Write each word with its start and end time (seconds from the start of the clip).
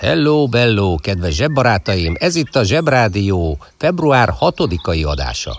Hello, 0.00 0.46
bello, 0.46 0.96
kedves 0.96 1.34
zsebbarátaim! 1.34 2.14
Ez 2.18 2.34
itt 2.34 2.56
a 2.56 2.64
Zsebrádió 2.64 3.58
február 3.76 4.28
6-ai 4.38 5.06
adása. 5.06 5.58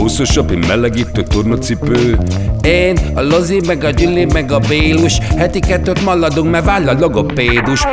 Húszosabb, 0.00 0.50
én 0.50 0.58
melegítő 0.58 1.22
tornacipő 1.22 2.18
Én, 2.62 2.96
a 3.14 3.20
Lozi, 3.20 3.60
meg 3.66 3.84
a 3.84 3.90
Gyüli, 3.90 4.24
meg 4.24 4.52
a 4.52 4.58
Bélus 4.58 5.18
Heti 5.18 5.60
kettőt 5.60 6.04
maladunk, 6.04 6.50
mert 6.50 6.64
váll 6.64 6.88
a 6.88 6.98
logopédus! 6.98 7.84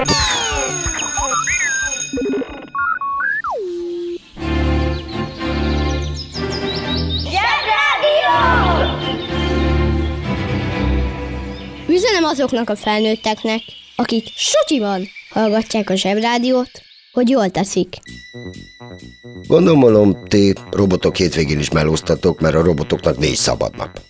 Üzenem 11.88 12.24
azoknak 12.24 12.70
a 12.70 12.76
felnőtteknek, 12.76 13.62
akik 13.96 14.28
sutyiban 14.36 15.08
hallgatják 15.30 15.90
a 15.90 15.96
zsebrádiót, 15.96 16.72
hogy 17.12 17.30
jól 17.30 17.50
teszik. 17.50 17.96
Gondolom, 19.48 20.24
ti 20.28 20.54
robotok 20.72 21.16
hétvégén 21.16 21.60
is 21.60 21.72
melóztatok, 21.72 22.40
mert 22.40 22.56
a 22.56 22.64
robotoknak 22.64 23.18
négy 23.18 23.36
szabad 23.36 23.76
nap. 23.78 24.02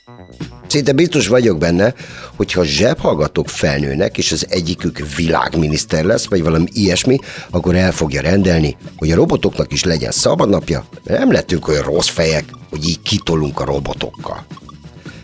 Szinte 0.68 0.92
biztos 0.92 1.28
vagyok 1.28 1.58
benne, 1.58 1.94
hogy 2.36 2.52
ha 2.52 2.64
zsebhallgatók 2.64 3.50
felnőnek, 3.50 4.18
és 4.18 4.32
az 4.32 4.46
egyikük 4.50 5.16
világminiszter 5.16 6.04
lesz, 6.04 6.26
vagy 6.26 6.44
valami 6.44 6.66
ilyesmi, 6.74 7.18
akkor 7.50 7.76
el 7.76 7.92
fogja 7.92 8.22
rendelni, 8.22 8.78
hogy 8.98 9.12
a 9.12 9.16
robotoknak 9.16 9.72
is 9.72 9.84
legyen 9.84 10.12
szabadnapja, 10.12 10.86
mert 11.04 11.20
nem 11.20 11.32
lettünk 11.32 11.68
olyan 11.68 11.84
rossz 11.84 12.10
fejek, 12.10 12.46
hogy 12.70 12.88
így 12.88 13.02
kitolunk 13.02 13.60
a 13.60 13.66
robotokkal. 13.66 14.46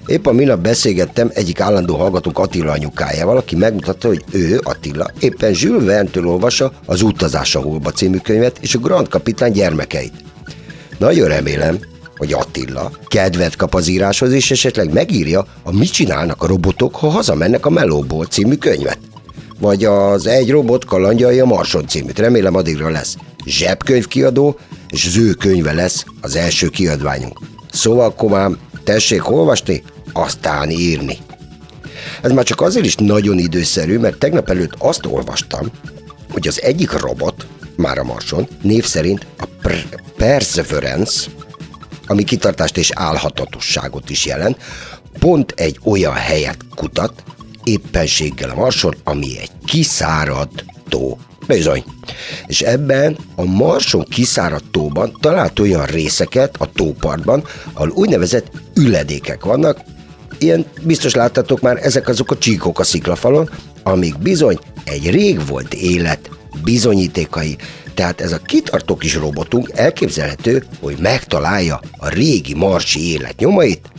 Épp 0.06 0.26
a 0.26 0.32
minap 0.32 0.60
beszélgettem 0.60 1.30
egyik 1.34 1.60
állandó 1.60 1.96
hallgatónk 1.96 2.40
Attila 2.40 2.72
anyukájával, 2.72 3.38
aki 3.38 3.56
megmutatta, 3.56 4.08
hogy 4.08 4.24
ő, 4.32 4.60
Attila, 4.64 5.12
éppen 5.20 5.54
Jules 5.56 5.84
Verne-től 5.84 6.28
olvassa 6.28 6.72
az 6.86 7.02
Utazás 7.02 7.56
a 7.56 7.62
Holba 7.62 7.92
című 7.92 8.18
könyvet 8.18 8.58
és 8.62 8.76
a 8.76 8.80
Grand 8.80 9.08
Kapitány 9.08 9.52
gyermekeit. 9.52 10.14
Nagyon 10.98 11.28
remélem, 11.28 11.80
hogy 12.18 12.34
Attila 12.34 12.92
kedvet 13.08 13.56
kap 13.56 13.76
az 13.76 13.88
íráshoz, 13.88 14.32
és 14.32 14.52
esetleg 14.52 14.94
megírja 14.94 15.46
a 15.64 15.72
Mit 15.72 15.92
csinálnak 15.92 16.44
a 16.44 16.48
robotok, 16.48 16.96
ha 16.96 17.10
hazamennek 17.10 17.66
a 17.66 17.70
Melóból 17.70 18.26
című 18.26 18.56
könyvet. 18.56 19.00
Vagy 19.60 19.86
az 19.86 20.28
Egy 20.28 20.52
robot 20.52 20.86
kalandjai 20.86 21.40
a 21.40 21.46
Marson 21.46 21.88
címűt. 21.88 22.20
Remélem 22.20 22.56
addigra 22.56 22.90
lesz 22.90 23.16
zsebkönyvkiadó, 23.46 24.58
és 24.90 25.06
az 25.06 25.74
lesz 25.74 26.06
az 26.22 26.36
első 26.36 26.68
kiadványunk. 26.68 27.40
Szóval, 27.72 28.14
komám, 28.14 28.58
tessék 28.84 29.30
olvasni, 29.30 29.84
aztán 30.14 30.70
írni. 30.70 31.18
Ez 32.22 32.32
már 32.32 32.46
csak 32.46 32.62
azért 32.62 32.86
is 32.86 32.96
nagyon 32.96 33.38
időszerű, 33.38 33.98
mert 33.98 34.18
tegnap 34.18 34.50
előtt 34.50 34.74
azt 34.78 35.06
olvastam, 35.06 35.72
hogy 36.32 36.48
az 36.48 36.62
egyik 36.62 36.92
robot, 36.92 37.48
már 37.76 37.98
a 37.98 38.04
Marson, 38.04 38.48
név 38.62 38.86
szerint 38.86 39.26
a 39.38 39.46
Pr- 39.62 40.02
Perseverance, 40.18 41.30
ami 42.08 42.24
kitartást 42.24 42.78
és 42.78 42.92
álhatatosságot 42.94 44.10
is 44.10 44.26
jelent, 44.26 44.58
pont 45.20 45.54
egy 45.56 45.80
olyan 45.84 46.14
helyet 46.14 46.58
kutat, 46.76 47.24
éppenséggel 47.64 48.50
a 48.50 48.56
Marson, 48.56 48.96
ami 49.04 49.40
egy 49.40 49.52
kiszáradt 49.66 50.66
tó. 50.90 51.18
Bizony. 51.48 51.84
És 52.48 52.62
ebben 52.62 53.18
a 53.36 53.44
Marson 53.44 54.06
kiszáradt 54.10 54.72
tóban 54.72 55.18
talált 55.22 55.60
olyan 55.60 55.86
részeket 55.86 56.56
a 56.58 56.72
tópartban, 56.72 57.44
ahol 57.74 57.90
úgynevezett 57.90 58.52
üledékek 58.76 59.44
vannak, 59.44 59.80
ilyen 60.44 60.66
biztos 60.82 61.14
láttatok 61.14 61.62
már, 61.62 61.78
ezek 61.82 62.08
azok 62.08 62.32
a 62.32 62.38
csíkok 62.38 62.80
a 62.80 62.84
sziklafalon, 62.84 63.50
amik 63.84 64.18
bizony 64.18 64.60
egy 64.84 65.10
rég 65.10 65.48
volt 65.48 65.74
élet 65.74 66.30
bizonyítékai. 66.64 67.58
Tehát 67.94 68.22
ez 68.22 68.32
a 68.32 68.38
kitartó 68.38 68.96
kis 68.96 69.16
robotunk 69.16 69.70
elképzelhető, 69.74 70.64
hogy 70.82 70.98
megtalálja 71.00 71.80
a 71.98 72.10
régi 72.10 72.54
marsi 72.54 73.12
élet 73.12 73.40
nyomait, 73.40 73.92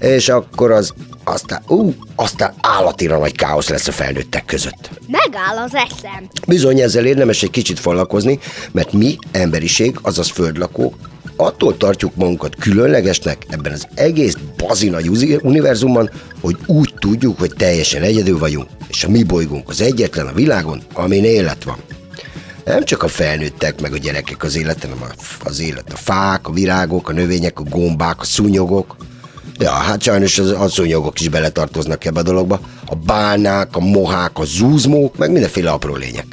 és 0.00 0.28
akkor 0.28 0.70
az 0.70 0.94
aztán, 1.24 1.62
ú, 1.68 1.94
aztán 2.14 2.54
állatira 2.60 3.18
nagy 3.18 3.36
káosz 3.36 3.68
lesz 3.68 3.88
a 3.88 3.92
felnőttek 3.92 4.44
között. 4.44 4.90
Megáll 5.06 5.56
az 5.56 5.74
eszem. 5.74 6.28
Bizony 6.46 6.80
ezzel 6.80 7.06
érdemes 7.06 7.42
egy 7.42 7.50
kicsit 7.50 7.80
foglalkozni, 7.80 8.38
mert 8.72 8.92
mi, 8.92 9.16
emberiség, 9.32 9.98
azaz 10.02 10.30
földlakók, 10.30 10.94
attól 11.40 11.76
tartjuk 11.76 12.14
magunkat 12.14 12.54
különlegesnek 12.54 13.46
ebben 13.48 13.72
az 13.72 13.86
egész 13.94 14.36
bazinagy 14.56 15.08
uzi- 15.08 15.38
univerzumban, 15.42 16.10
hogy 16.40 16.56
úgy 16.66 16.94
tudjuk, 16.98 17.38
hogy 17.38 17.52
teljesen 17.56 18.02
egyedül 18.02 18.38
vagyunk, 18.38 18.68
és 18.88 19.04
a 19.04 19.08
mi 19.08 19.22
bolygónk 19.22 19.68
az 19.68 19.80
egyetlen 19.80 20.26
a 20.26 20.32
világon, 20.32 20.82
amin 20.92 21.24
élet 21.24 21.64
van. 21.64 21.76
Nem 22.64 22.84
csak 22.84 23.02
a 23.02 23.08
felnőttek, 23.08 23.80
meg 23.80 23.92
a 23.92 23.98
gyerekek 23.98 24.42
az 24.42 24.56
élet, 24.56 24.82
hanem 24.82 24.98
az 25.44 25.60
élet 25.60 25.92
a 25.92 25.96
fák, 25.96 26.48
a 26.48 26.52
virágok, 26.52 27.08
a 27.08 27.12
növények, 27.12 27.60
a 27.60 27.62
gombák, 27.62 28.20
a 28.20 28.24
szúnyogok. 28.24 28.96
Ja, 29.58 29.70
hát 29.70 30.02
sajnos 30.02 30.38
az, 30.38 30.50
a 30.50 30.68
szúnyogok 30.68 31.20
is 31.20 31.28
beletartoznak 31.28 32.04
ebbe 32.04 32.20
a 32.20 32.22
dologba. 32.22 32.60
A 32.86 32.94
bálnák, 32.94 33.76
a 33.76 33.80
mohák, 33.80 34.38
a 34.38 34.44
zúzmók, 34.44 35.16
meg 35.16 35.30
mindenféle 35.30 35.70
apró 35.70 35.94
lények. 35.94 36.26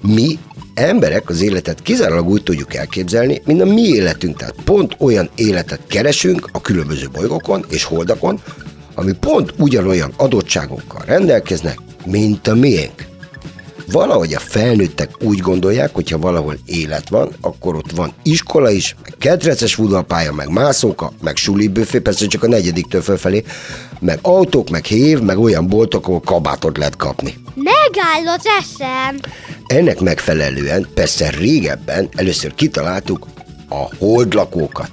Mi 0.00 0.38
emberek 0.74 1.28
az 1.28 1.42
életet 1.42 1.82
kizárólag 1.82 2.28
úgy 2.28 2.42
tudjuk 2.42 2.74
elképzelni, 2.74 3.42
mint 3.44 3.60
a 3.60 3.64
mi 3.64 3.82
életünk. 3.82 4.36
Tehát 4.36 4.54
pont 4.64 4.96
olyan 4.98 5.30
életet 5.34 5.80
keresünk 5.86 6.48
a 6.52 6.60
különböző 6.60 7.08
bolygókon 7.12 7.64
és 7.68 7.84
holdakon, 7.84 8.40
ami 8.94 9.12
pont 9.12 9.54
ugyanolyan 9.58 10.12
adottságokkal 10.16 11.02
rendelkeznek, 11.06 11.78
mint 12.04 12.48
a 12.48 12.54
miénk. 12.54 13.11
Valahogy 13.92 14.34
a 14.34 14.38
felnőttek 14.38 15.10
úgy 15.22 15.38
gondolják, 15.38 15.94
hogy 15.94 16.10
ha 16.10 16.18
valahol 16.18 16.56
élet 16.66 17.08
van, 17.08 17.32
akkor 17.40 17.74
ott 17.74 17.90
van 17.90 18.12
iskola 18.22 18.70
is, 18.70 18.96
meg 19.02 19.14
ketreces 19.18 19.74
futballpálya, 19.74 20.32
meg 20.32 20.48
mászóka, 20.48 21.12
meg 21.22 21.36
suli 21.36 21.68
büfé, 21.68 21.98
persze 21.98 22.26
csak 22.26 22.42
a 22.42 22.48
negyediktől 22.48 23.02
fölfelé, 23.02 23.44
meg 24.00 24.18
autók, 24.22 24.70
meg 24.70 24.84
hév, 24.84 25.20
meg 25.20 25.38
olyan 25.38 25.66
boltok, 25.66 26.06
ahol 26.06 26.20
kabátot 26.20 26.76
lehet 26.78 26.96
kapni. 26.96 27.34
Megáll 27.54 28.34
az 28.34 28.44
eszem. 28.60 29.18
Ennek 29.66 30.00
megfelelően 30.00 30.88
persze 30.94 31.30
régebben 31.30 32.08
először 32.14 32.54
kitaláltuk 32.54 33.26
a 33.68 33.88
holdlakókat. 33.98 34.90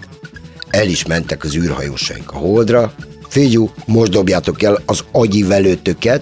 El 0.70 0.88
is 0.88 1.06
mentek 1.06 1.44
az 1.44 1.56
űrhajósaink 1.56 2.32
a 2.32 2.38
holdra. 2.38 2.94
Figyú, 3.30 3.70
most 3.86 4.12
dobjátok 4.12 4.64
el 4.64 4.82
az 4.86 5.04
agyi 5.12 5.44
velőtöket. 5.44 6.22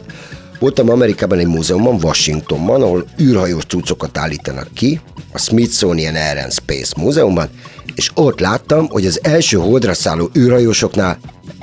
Voltam 0.59 0.89
Amerikában 0.89 1.39
egy 1.39 1.47
múzeumban, 1.47 1.99
Washingtonban, 2.03 2.81
ahol 2.81 3.05
űrhajós 3.21 3.65
cuccokat 3.65 4.17
állítanak 4.17 4.67
ki, 4.73 5.01
a 5.31 5.37
Smithsonian 5.37 6.15
Air 6.15 6.37
and 6.37 6.51
Space 6.51 6.93
Múzeumban, 6.97 7.49
és 7.95 8.11
ott 8.13 8.39
láttam, 8.39 8.87
hogy 8.89 9.05
az 9.05 9.19
első 9.23 9.57
holdra 9.57 9.93
szálló 9.93 10.29
űrhajósoknál 10.37 11.19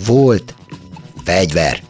Volt 0.07 0.55
fegyver. 1.25 1.83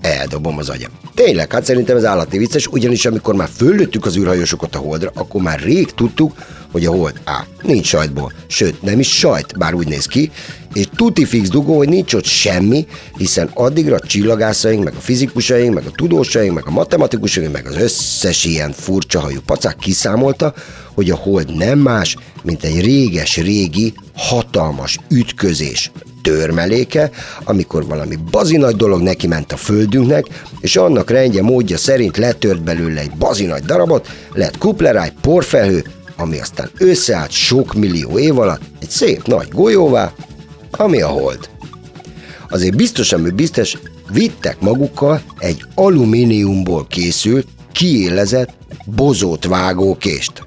Eldobom 0.00 0.58
az 0.58 0.68
agyam. 0.68 0.90
Tényleg, 1.14 1.52
hát 1.52 1.64
szerintem 1.64 1.96
ez 1.96 2.04
állati 2.04 2.38
vicces, 2.38 2.66
ugyanis 2.66 3.06
amikor 3.06 3.34
már 3.34 3.48
föllőttük 3.56 4.06
az 4.06 4.16
űrhajósokat 4.16 4.74
a 4.74 4.78
holdra, 4.78 5.10
akkor 5.14 5.42
már 5.42 5.60
rég 5.60 5.90
tudtuk, 5.90 6.32
hogy 6.72 6.84
a 6.84 6.90
hold 6.90 7.20
A. 7.24 7.44
Nincs 7.62 7.86
sajtból, 7.86 8.32
sőt 8.46 8.82
nem 8.82 8.98
is 8.98 9.18
sajt, 9.18 9.58
bár 9.58 9.74
úgy 9.74 9.88
néz 9.88 10.06
ki, 10.06 10.30
és 10.76 10.86
tuti 10.96 11.24
fix 11.24 11.48
dugó, 11.48 11.76
hogy 11.76 11.88
nincs 11.88 12.14
ott 12.14 12.24
semmi, 12.24 12.86
hiszen 13.16 13.50
addigra 13.54 13.94
a 13.94 14.06
csillagászaink, 14.06 14.84
meg 14.84 14.94
a 14.96 15.00
fizikusaink, 15.00 15.74
meg 15.74 15.86
a 15.86 15.90
tudósaink, 15.90 16.54
meg 16.54 16.66
a 16.66 16.70
matematikusaink, 16.70 17.52
meg 17.52 17.66
az 17.66 17.76
összes 17.76 18.44
ilyen 18.44 18.72
furcsa 18.72 19.20
hajú 19.20 19.40
pacák 19.46 19.76
kiszámolta, 19.76 20.54
hogy 20.94 21.10
a 21.10 21.16
hold 21.16 21.56
nem 21.56 21.78
más, 21.78 22.16
mint 22.42 22.64
egy 22.64 22.80
réges-régi, 22.80 23.94
hatalmas 24.14 24.98
ütközés 25.10 25.90
törmeléke, 26.22 27.10
amikor 27.44 27.86
valami 27.86 28.16
bazinagy 28.30 28.76
dolog 28.76 29.02
neki 29.02 29.26
ment 29.26 29.52
a 29.52 29.56
földünknek, 29.56 30.26
és 30.60 30.76
annak 30.76 31.10
rendje 31.10 31.42
módja 31.42 31.76
szerint 31.76 32.16
letört 32.16 32.62
belőle 32.62 33.00
egy 33.00 33.10
bazinagy 33.18 33.64
darabot, 33.64 34.08
lett 34.32 34.58
kupleráj, 34.58 35.12
porfelhő, 35.20 35.84
ami 36.16 36.40
aztán 36.40 36.70
összeállt 36.78 37.30
sok 37.30 37.74
millió 37.74 38.18
év 38.18 38.38
alatt 38.38 38.62
egy 38.80 38.90
szép 38.90 39.26
nagy 39.26 39.48
golyóvá, 39.48 40.12
ami 40.70 41.00
a 41.00 41.08
hold. 41.08 41.48
Azért 42.48 42.76
biztos, 42.76 43.12
ami 43.12 43.30
biztos, 43.30 43.78
vittek 44.12 44.60
magukkal 44.60 45.22
egy 45.38 45.64
alumíniumból 45.74 46.86
készült, 46.86 47.46
kiélezett, 47.72 48.54
bozót 48.84 49.46
vágókést. 49.46 50.44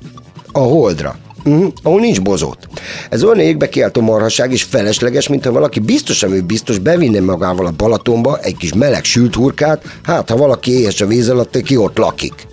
A 0.52 0.60
holdra. 0.60 1.18
Uh-huh, 1.46 1.72
ahol 1.84 2.00
nincs 2.00 2.22
bozót. 2.22 2.68
Ez 3.10 3.24
olyan 3.24 3.40
égbe 3.40 3.70
kiáltó 3.70 4.02
marhaság 4.02 4.52
és 4.52 4.64
felesleges, 4.64 5.28
mint 5.28 5.46
ha 5.46 5.52
valaki 5.52 5.80
biztos, 5.80 6.24
ami 6.24 6.40
biztos 6.40 6.78
bevinne 6.78 7.20
magával 7.20 7.66
a 7.66 7.74
Balatonba 7.78 8.40
egy 8.42 8.58
kis 8.58 8.74
meleg 8.74 9.04
sült 9.04 9.36
hurkát, 9.36 9.84
hát 10.04 10.30
ha 10.30 10.38
valaki 10.38 10.72
éhes 10.72 11.02
a 11.02 11.08
víz 11.08 11.30
alatt, 11.30 11.62
ki 11.62 11.78
ott 11.78 11.98
lakik. 11.98 12.48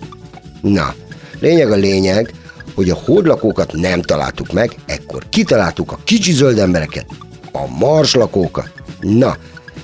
Na, 0.61 0.93
lényeg 1.39 1.71
a 1.71 1.75
lényeg, 1.75 2.33
hogy 2.77 2.89
a 2.89 3.01
holdlakókat 3.05 3.73
nem 3.73 4.01
találtuk 4.01 4.51
meg, 4.51 4.75
ekkor 4.85 5.29
kitaláltuk 5.29 5.91
a 5.91 5.99
kicsi 6.03 6.31
zöld 6.31 6.59
embereket, 6.59 7.05
a 7.51 7.67
marslakókat. 7.79 8.71
Na, 8.99 9.37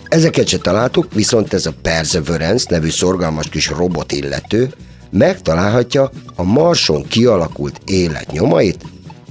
ezeket 0.08 0.48
se 0.48 0.58
találtuk, 0.58 1.14
viszont 1.14 1.54
ez 1.54 1.66
a 1.66 1.74
Perseverance 1.82 2.66
nevű 2.70 2.90
szorgalmas 2.90 3.50
kis 3.50 3.70
robot 3.70 4.12
illető 4.12 4.74
megtalálhatja 5.10 6.12
a 6.36 6.44
Marson 6.44 7.04
kialakult 7.08 7.82
élet 7.86 8.32
nyomait, 8.32 8.86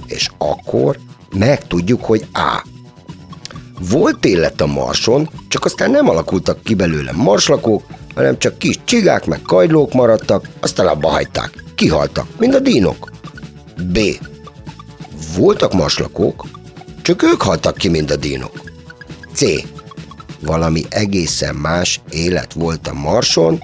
és 0.05 0.29
akkor 0.37 0.99
megtudjuk, 1.35 2.03
hogy 2.05 2.25
A. 2.33 2.65
Volt 3.89 4.25
élet 4.25 4.61
a 4.61 4.65
Marson, 4.65 5.29
csak 5.47 5.65
aztán 5.65 5.91
nem 5.91 6.09
alakultak 6.09 6.63
ki 6.63 6.73
belőle 6.73 7.11
marslakók, 7.11 7.83
hanem 8.15 8.37
csak 8.37 8.57
kis 8.57 8.79
csigák 8.83 9.25
meg 9.25 9.41
kajdlók 9.41 9.93
maradtak, 9.93 10.49
aztán 10.59 10.87
abba 10.87 11.09
hagyták. 11.09 11.63
Kihaltak, 11.75 12.27
mint 12.37 12.55
a 12.55 12.59
dínok. 12.59 13.12
B. 13.81 13.99
Voltak 15.35 15.73
marslakók, 15.73 16.45
csak 17.01 17.23
ők 17.23 17.41
haltak 17.41 17.77
ki, 17.77 17.89
mint 17.89 18.11
a 18.11 18.15
dínok. 18.15 18.61
C. 19.33 19.43
Valami 20.39 20.83
egészen 20.89 21.55
más 21.55 22.01
élet 22.09 22.53
volt 22.53 22.87
a 22.87 22.93
Marson, 22.93 23.63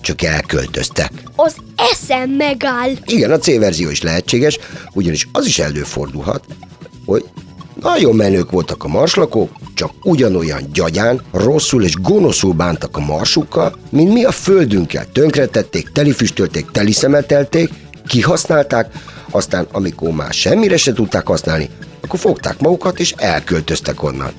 csak 0.00 0.22
elköltöztek. 0.22 1.12
Az 1.36 1.56
eszem 1.76 2.30
megáll. 2.30 2.90
Igen, 3.04 3.30
a 3.30 3.38
C 3.38 3.58
verzió 3.58 3.90
is 3.90 4.02
lehetséges, 4.02 4.58
ugyanis 4.92 5.28
az 5.32 5.46
is 5.46 5.58
előfordulhat, 5.58 6.44
hogy 7.04 7.24
nagyon 7.80 8.16
menők 8.16 8.50
voltak 8.50 8.84
a 8.84 8.88
marslakók, 8.88 9.50
csak 9.74 9.90
ugyanolyan 10.02 10.62
gyagyán, 10.72 11.22
rosszul 11.32 11.84
és 11.84 11.94
gonoszul 11.94 12.52
bántak 12.52 12.96
a 12.96 13.00
marsukkal, 13.00 13.78
mint 13.90 14.12
mi 14.12 14.24
a 14.24 14.30
földünkkel. 14.30 15.06
Tönkretették, 15.12 15.88
telifüstölték, 15.88 16.70
teliszemetelték, 16.70 17.70
kihasználták, 18.06 18.92
aztán 19.30 19.66
amikor 19.72 20.10
már 20.10 20.32
semmire 20.32 20.76
se 20.76 20.92
tudták 20.92 21.26
használni, 21.26 21.68
akkor 22.00 22.18
fogták 22.18 22.60
magukat 22.60 22.98
és 22.98 23.14
elköltöztek 23.16 24.02
onnan. 24.02 24.32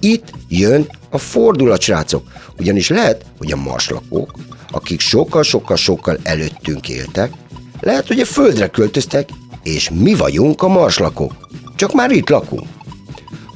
Itt 0.00 0.32
jön 0.48 0.86
a 1.10 1.18
fordulat, 1.18 1.80
srácok, 1.80 2.26
ugyanis 2.58 2.88
lehet, 2.88 3.24
hogy 3.38 3.52
a 3.52 3.56
marslakók, 3.56 4.32
akik 4.70 5.00
sokkal-sokkal-sokkal 5.00 6.18
előttünk 6.22 6.88
éltek, 6.88 7.32
lehet, 7.80 8.06
hogy 8.06 8.20
a 8.20 8.24
földre 8.24 8.66
költöztek, 8.66 9.28
és 9.62 9.90
mi 9.90 10.14
vagyunk 10.14 10.62
a 10.62 10.68
marslakók. 10.68 11.48
Csak 11.76 11.92
már 11.92 12.10
itt 12.10 12.28
lakunk. 12.28 12.66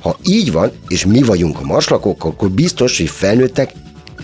Ha 0.00 0.16
így 0.22 0.52
van, 0.52 0.72
és 0.88 1.06
mi 1.06 1.22
vagyunk 1.22 1.60
a 1.60 1.64
marslakók, 1.64 2.24
akkor 2.24 2.50
biztos, 2.50 2.98
hogy 2.98 3.08
felnőttek 3.08 3.72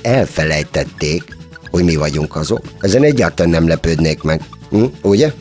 elfelejtették, 0.02 1.36
hogy 1.70 1.84
mi 1.84 1.96
vagyunk 1.96 2.36
azok. 2.36 2.60
Ezen 2.80 3.02
egyáltalán 3.02 3.50
nem 3.50 3.68
lepődnék 3.68 4.22
meg. 4.22 4.42
Hm? 4.72 4.84
Ugye? 5.02 5.32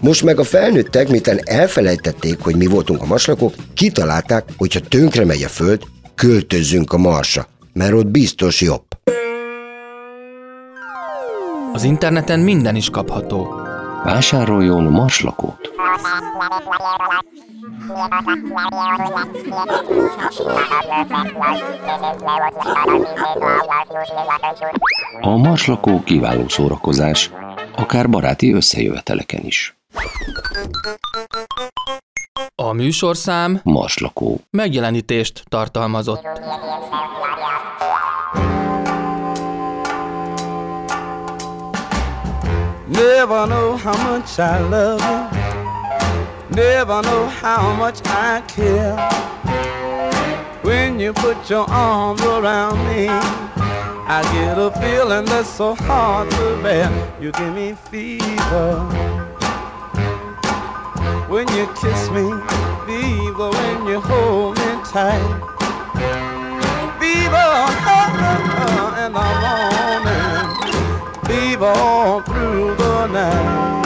Most 0.00 0.22
meg 0.22 0.38
a 0.38 0.44
felnőttek, 0.44 1.08
miután 1.08 1.40
elfelejtették, 1.44 2.40
hogy 2.40 2.56
mi 2.56 2.66
voltunk 2.66 3.02
a 3.02 3.06
marslakók, 3.06 3.54
kitalálták, 3.74 4.44
hogy 4.56 4.72
ha 4.72 4.80
tönkre 4.80 5.24
megy 5.24 5.42
a 5.42 5.48
föld, 5.48 5.82
költözzünk 6.14 6.92
a 6.92 6.96
marsra, 6.96 7.46
mert 7.72 7.92
ott 7.92 8.06
biztos 8.06 8.60
jobb. 8.60 8.84
Az 11.72 11.84
interneten 11.84 12.40
minden 12.40 12.76
is 12.76 12.90
kapható. 12.90 13.48
Vásároljon 14.04 14.84
marslakót. 14.84 15.72
A 25.20 25.36
marslakó 25.36 26.02
kiváló 26.02 26.48
szórakozás, 26.48 27.30
akár 27.76 28.10
baráti 28.10 28.52
összejöveteleken 28.52 29.44
is. 29.44 29.76
A 32.54 32.72
műsorszám 32.72 33.60
Marslakó. 33.62 34.40
megjelenítést 34.50 35.44
tartalmazott. 35.48 36.22
Never 42.88 43.46
know 43.46 43.76
how 43.76 43.96
much 44.10 44.38
I 44.38 44.60
love 44.70 45.02
you. 45.04 45.44
Never 46.54 47.02
know 47.02 47.28
how 47.42 47.74
much 47.76 48.00
I 48.04 48.42
care. 48.56 49.08
When 50.62 51.00
you 51.00 51.12
put 51.12 51.50
your 51.50 51.66
arms 51.70 52.20
around 52.22 52.78
me, 52.88 53.08
I 54.06 54.22
get 54.34 54.58
a 54.58 54.70
feeling 54.80 55.24
that's 55.24 55.48
so 55.48 55.74
hard 55.74 56.30
to 56.30 56.62
bear. 56.62 56.90
You 57.20 57.32
give 57.32 57.54
me 57.54 57.74
fever. 57.90 58.80
When 61.28 61.48
you 61.56 61.66
kiss 61.80 62.10
me, 62.10 62.30
fever 62.86 63.50
when 63.50 63.86
you 63.86 64.00
hold 64.00 64.58
me 64.58 64.70
tight. 64.84 65.24
Fever 67.00 67.50
in 69.04 69.12
the 69.12 69.20
morning 69.42 69.74
fever 71.26 71.64
all 71.64 72.20
through 72.22 72.74
the 72.76 73.06
night. 73.06 73.84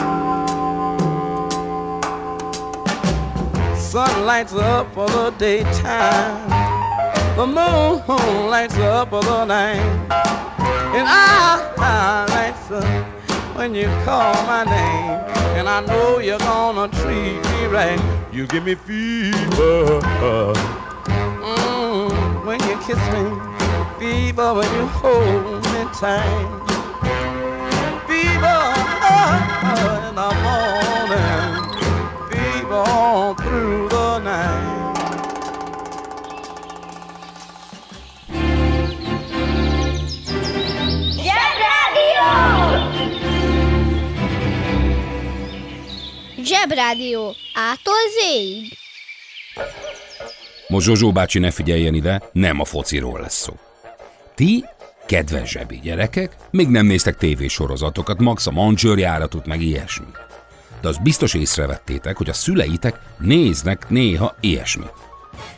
Sun 3.77 4.27
lights 4.27 4.55
up 4.55 4.93
for 4.95 5.07
the 5.09 5.31
daytime. 5.39 6.48
The 7.39 7.47
moon 7.47 8.51
lights 8.51 8.77
up 8.79 9.11
the 9.11 9.45
night. 9.45 9.77
And 10.97 11.07
I, 11.07 11.73
I 11.79 12.27
lights 12.35 12.69
up 12.73 13.57
when 13.57 13.77
you 13.77 13.87
call 14.05 14.35
my 14.43 14.65
name. 14.65 15.21
And 15.57 15.69
I 15.69 15.81
know 15.87 16.19
you're 16.19 16.41
gonna 16.41 16.89
treat 16.89 17.39
me 17.53 17.67
right. 17.67 18.01
You 18.33 18.49
give 18.49 18.65
me 18.65 18.75
fever. 18.75 20.01
Mm, 21.47 22.45
when 22.45 22.61
you 22.69 22.77
kiss 22.79 22.99
me. 23.15 23.31
Fever 24.01 24.55
when 24.55 24.75
you 24.75 24.87
hold 24.87 25.63
me 25.63 25.85
tight 25.95 26.78
Zsebrádió. 46.59 47.35
Ától 47.55 47.95
zéig. 48.21 48.73
Most 50.69 50.87
Zsozsó 50.87 51.13
bácsi 51.13 51.39
ne 51.39 51.51
figyeljen 51.51 51.95
ide, 51.95 52.23
nem 52.33 52.61
a 52.61 52.65
fociról 52.65 53.21
lesz 53.21 53.41
szó. 53.41 53.59
Ti, 54.35 54.65
kedves 55.07 55.51
zsebi 55.51 55.81
gyerekek, 55.83 56.37
még 56.51 56.69
nem 56.69 56.87
néztek 56.87 57.17
tévésorozatokat, 57.17 58.19
max 58.19 58.47
a 58.47 58.51
mancsőrjáratot, 58.51 59.47
meg 59.47 59.63
ilyesmi. 59.63 60.07
De 60.81 60.89
azt 60.89 61.03
biztos 61.03 61.35
észrevettétek, 61.35 62.17
hogy 62.17 62.29
a 62.29 62.33
szüleitek 62.33 63.01
néznek 63.19 63.89
néha 63.89 64.37
ilyesmit. 64.41 64.93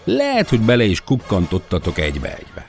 lehet, 0.05 0.49
hogy 0.49 0.61
bele 0.61 0.85
is 0.85 1.01
kukkantottatok 1.01 1.99
egybe-egybe. 1.99 2.67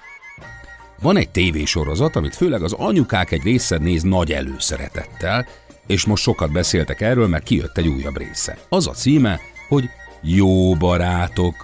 Van 1.02 1.18
egy 1.18 1.30
tévésorozat, 1.30 2.16
amit 2.16 2.36
főleg 2.36 2.64
az 2.64 2.74
anyukák 2.74 3.32
egy 3.32 3.44
része 3.44 3.78
néz 3.78 4.04
nagy 4.04 4.32
előszeretettel, 4.32 5.48
és 5.88 6.06
most 6.06 6.24
sokat 6.24 6.52
beszéltek 6.52 7.02
erről, 7.02 7.28
mert 7.28 7.44
kijött 7.44 7.78
egy 7.78 7.88
újabb 7.88 8.18
része. 8.18 8.58
Az 8.70 8.88
a 8.88 8.92
címe, 8.92 9.40
hogy 9.68 9.90
Jó 10.22 10.74
barátok. 10.74 11.56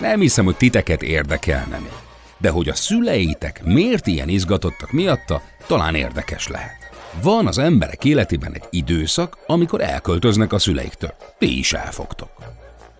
Nem 0.00 0.20
hiszem, 0.20 0.44
hogy 0.44 0.56
titeket 0.56 1.02
érdekelne 1.02 1.78
még. 1.78 1.92
De 2.38 2.50
hogy 2.50 2.68
a 2.68 2.74
szüleitek 2.74 3.64
miért 3.64 4.06
ilyen 4.06 4.28
izgatottak 4.28 4.92
miatta, 4.92 5.42
talán 5.66 5.94
érdekes 5.94 6.48
lehet. 6.48 6.76
Van 7.22 7.46
az 7.46 7.58
emberek 7.58 8.04
életében 8.04 8.52
egy 8.52 8.64
időszak, 8.70 9.38
amikor 9.46 9.80
elköltöznek 9.80 10.52
a 10.52 10.58
szüleiktől. 10.58 11.14
Ti 11.38 11.58
is 11.58 11.72
elfogtok. 11.72 12.30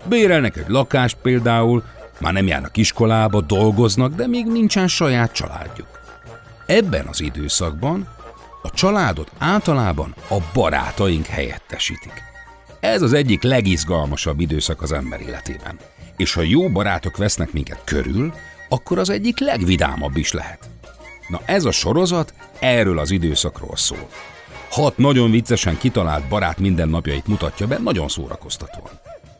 Bérelnek 0.04 0.56
egy 0.56 0.68
lakást 0.68 1.16
például, 1.22 1.84
már 2.20 2.32
nem 2.32 2.46
járnak 2.46 2.76
iskolába, 2.76 3.40
dolgoznak, 3.40 4.14
de 4.14 4.26
még 4.26 4.46
nincsen 4.46 4.88
saját 4.88 5.32
családjuk. 5.32 5.86
Ebben 6.66 7.06
az 7.06 7.20
időszakban 7.20 8.08
a 8.62 8.70
családot 8.70 9.32
általában 9.38 10.14
a 10.28 10.36
barátaink 10.52 11.26
helyettesítik. 11.26 12.22
Ez 12.80 13.02
az 13.02 13.12
egyik 13.12 13.42
legizgalmasabb 13.42 14.40
időszak 14.40 14.82
az 14.82 14.92
ember 14.92 15.20
életében. 15.20 15.78
És 16.16 16.34
ha 16.34 16.42
jó 16.42 16.68
barátok 16.68 17.16
vesznek 17.16 17.52
minket 17.52 17.80
körül, 17.84 18.32
akkor 18.68 18.98
az 18.98 19.10
egyik 19.10 19.38
legvidámabb 19.38 20.16
is 20.16 20.32
lehet. 20.32 20.68
Na 21.28 21.40
ez 21.44 21.64
a 21.64 21.70
sorozat 21.70 22.34
erről 22.58 22.98
az 22.98 23.10
időszakról 23.10 23.76
szól. 23.76 24.08
Hat 24.70 24.98
nagyon 24.98 25.30
viccesen 25.30 25.78
kitalált 25.78 26.28
barát 26.28 26.58
mindennapjait 26.58 27.26
mutatja 27.26 27.66
be, 27.66 27.78
nagyon 27.78 28.08
szórakoztatóan. 28.08 28.90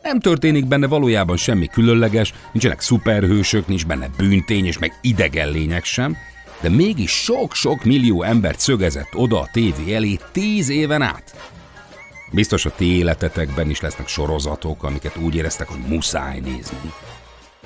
Nem 0.01 0.19
történik 0.19 0.65
benne 0.65 0.87
valójában 0.87 1.37
semmi 1.37 1.67
különleges, 1.67 2.33
nincsenek 2.51 2.81
szuperhősök, 2.81 3.67
nincs 3.67 3.85
benne 3.85 4.09
bűntény 4.17 4.65
és 4.65 4.77
meg 4.77 4.93
idegen 5.01 5.51
lények 5.51 5.83
sem, 5.83 6.17
de 6.61 6.69
mégis 6.69 7.11
sok-sok 7.11 7.83
millió 7.83 8.23
embert 8.23 8.59
szögezett 8.59 9.15
oda 9.15 9.39
a 9.39 9.49
tévé 9.51 9.93
elé 9.93 10.17
tíz 10.31 10.69
éven 10.69 11.01
át. 11.01 11.51
Biztos 12.31 12.65
a 12.65 12.75
ti 12.75 12.85
életetekben 12.85 13.69
is 13.69 13.81
lesznek 13.81 14.07
sorozatok, 14.07 14.83
amiket 14.83 15.17
úgy 15.17 15.35
éreztek, 15.35 15.67
hogy 15.67 15.81
muszáj 15.87 16.39
nézni. 16.39 16.93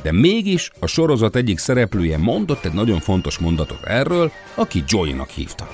De 0.01 0.11
mégis 0.11 0.71
a 0.79 0.87
sorozat 0.87 1.35
egyik 1.35 1.57
szereplője 1.57 2.17
mondott 2.17 2.65
egy 2.65 2.73
nagyon 2.73 2.99
fontos 2.99 3.37
mondatot 3.37 3.83
erről, 3.83 4.31
aki 4.55 4.83
Joy-nak 4.87 5.29
hívta. 5.29 5.67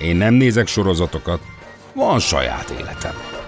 Én 0.00 0.16
nem 0.16 0.34
nézek 0.34 0.66
sorozatokat, 0.66 1.40
van 1.94 2.18
saját 2.18 2.74
életem. 2.80 3.43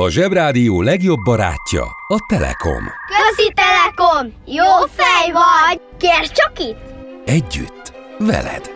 A 0.00 0.10
Zsebrádió 0.10 0.82
legjobb 0.82 1.18
barátja 1.24 1.82
a 2.08 2.16
Telekom. 2.28 2.84
Közi 3.06 3.52
Telekom! 3.54 4.32
Jó 4.46 4.86
fej 4.94 5.32
vagy! 5.32 5.80
Kérd 5.98 6.32
csak 6.32 6.52
itt! 6.58 6.78
Együtt, 7.24 7.92
veled. 8.18 8.70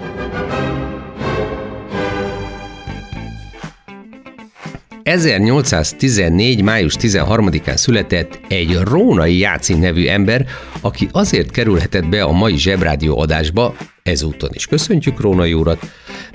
...1814. 5.05 6.65
május 6.65 6.95
13-án 7.01 7.77
született 7.77 8.41
egy 8.49 8.79
Rónai 8.83 9.39
Jácin 9.39 9.79
nevű 9.79 10.07
ember, 10.07 10.47
aki 10.81 11.09
azért 11.13 11.51
kerülhetett 11.51 12.09
be 12.09 12.23
a 12.23 12.33
mai 12.33 12.57
Zsebrádió 12.57 13.19
adásba, 13.19 13.75
ezúton 14.03 14.51
is 14.53 14.67
köszöntjük 14.67 15.21
Rónai 15.21 15.53
urat, 15.53 15.81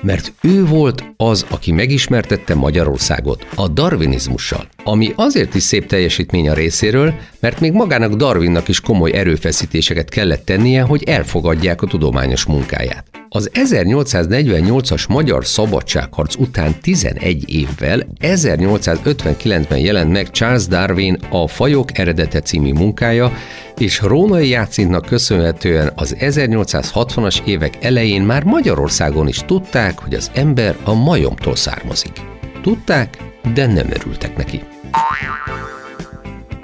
mert 0.01 0.33
ő 0.41 0.65
volt 0.65 1.03
az, 1.17 1.45
aki 1.49 1.71
megismertette 1.71 2.55
Magyarországot 2.55 3.47
a 3.55 3.67
darwinizmussal, 3.67 4.67
ami 4.83 5.13
azért 5.15 5.55
is 5.55 5.63
szép 5.63 5.85
teljesítmény 5.85 6.49
a 6.49 6.53
részéről, 6.53 7.13
mert 7.39 7.59
még 7.59 7.71
magának 7.71 8.13
Darwinnak 8.13 8.67
is 8.67 8.79
komoly 8.79 9.13
erőfeszítéseket 9.13 10.09
kellett 10.09 10.45
tennie, 10.45 10.81
hogy 10.81 11.03
elfogadják 11.03 11.81
a 11.81 11.87
tudományos 11.87 12.45
munkáját. 12.45 13.24
Az 13.35 13.49
1848-as 13.53 15.07
magyar 15.07 15.45
szabadságharc 15.45 16.35
után 16.35 16.79
11 16.81 17.49
évvel 17.53 18.07
1859-ben 18.21 19.77
jelent 19.77 20.11
meg 20.11 20.29
Charles 20.29 20.67
Darwin 20.67 21.19
a 21.29 21.47
Fajok 21.47 21.97
eredete 21.97 22.39
című 22.39 22.73
munkája, 22.73 23.31
és 23.77 24.01
Rónai 24.01 24.49
Játszintnak 24.49 25.05
köszönhetően 25.05 25.91
az 25.95 26.15
1860-as 26.19 27.45
évek 27.45 27.83
elején 27.83 28.21
már 28.21 28.43
Magyarországon 28.43 29.27
is 29.27 29.37
tudták, 29.37 29.99
hogy 29.99 30.13
az 30.13 30.31
ember 30.33 30.77
a 30.83 30.93
majomtól 30.93 31.55
származik. 31.55 32.21
Tudták, 32.61 33.17
de 33.53 33.65
nem 33.65 33.87
örültek 33.89 34.37
neki. 34.37 34.61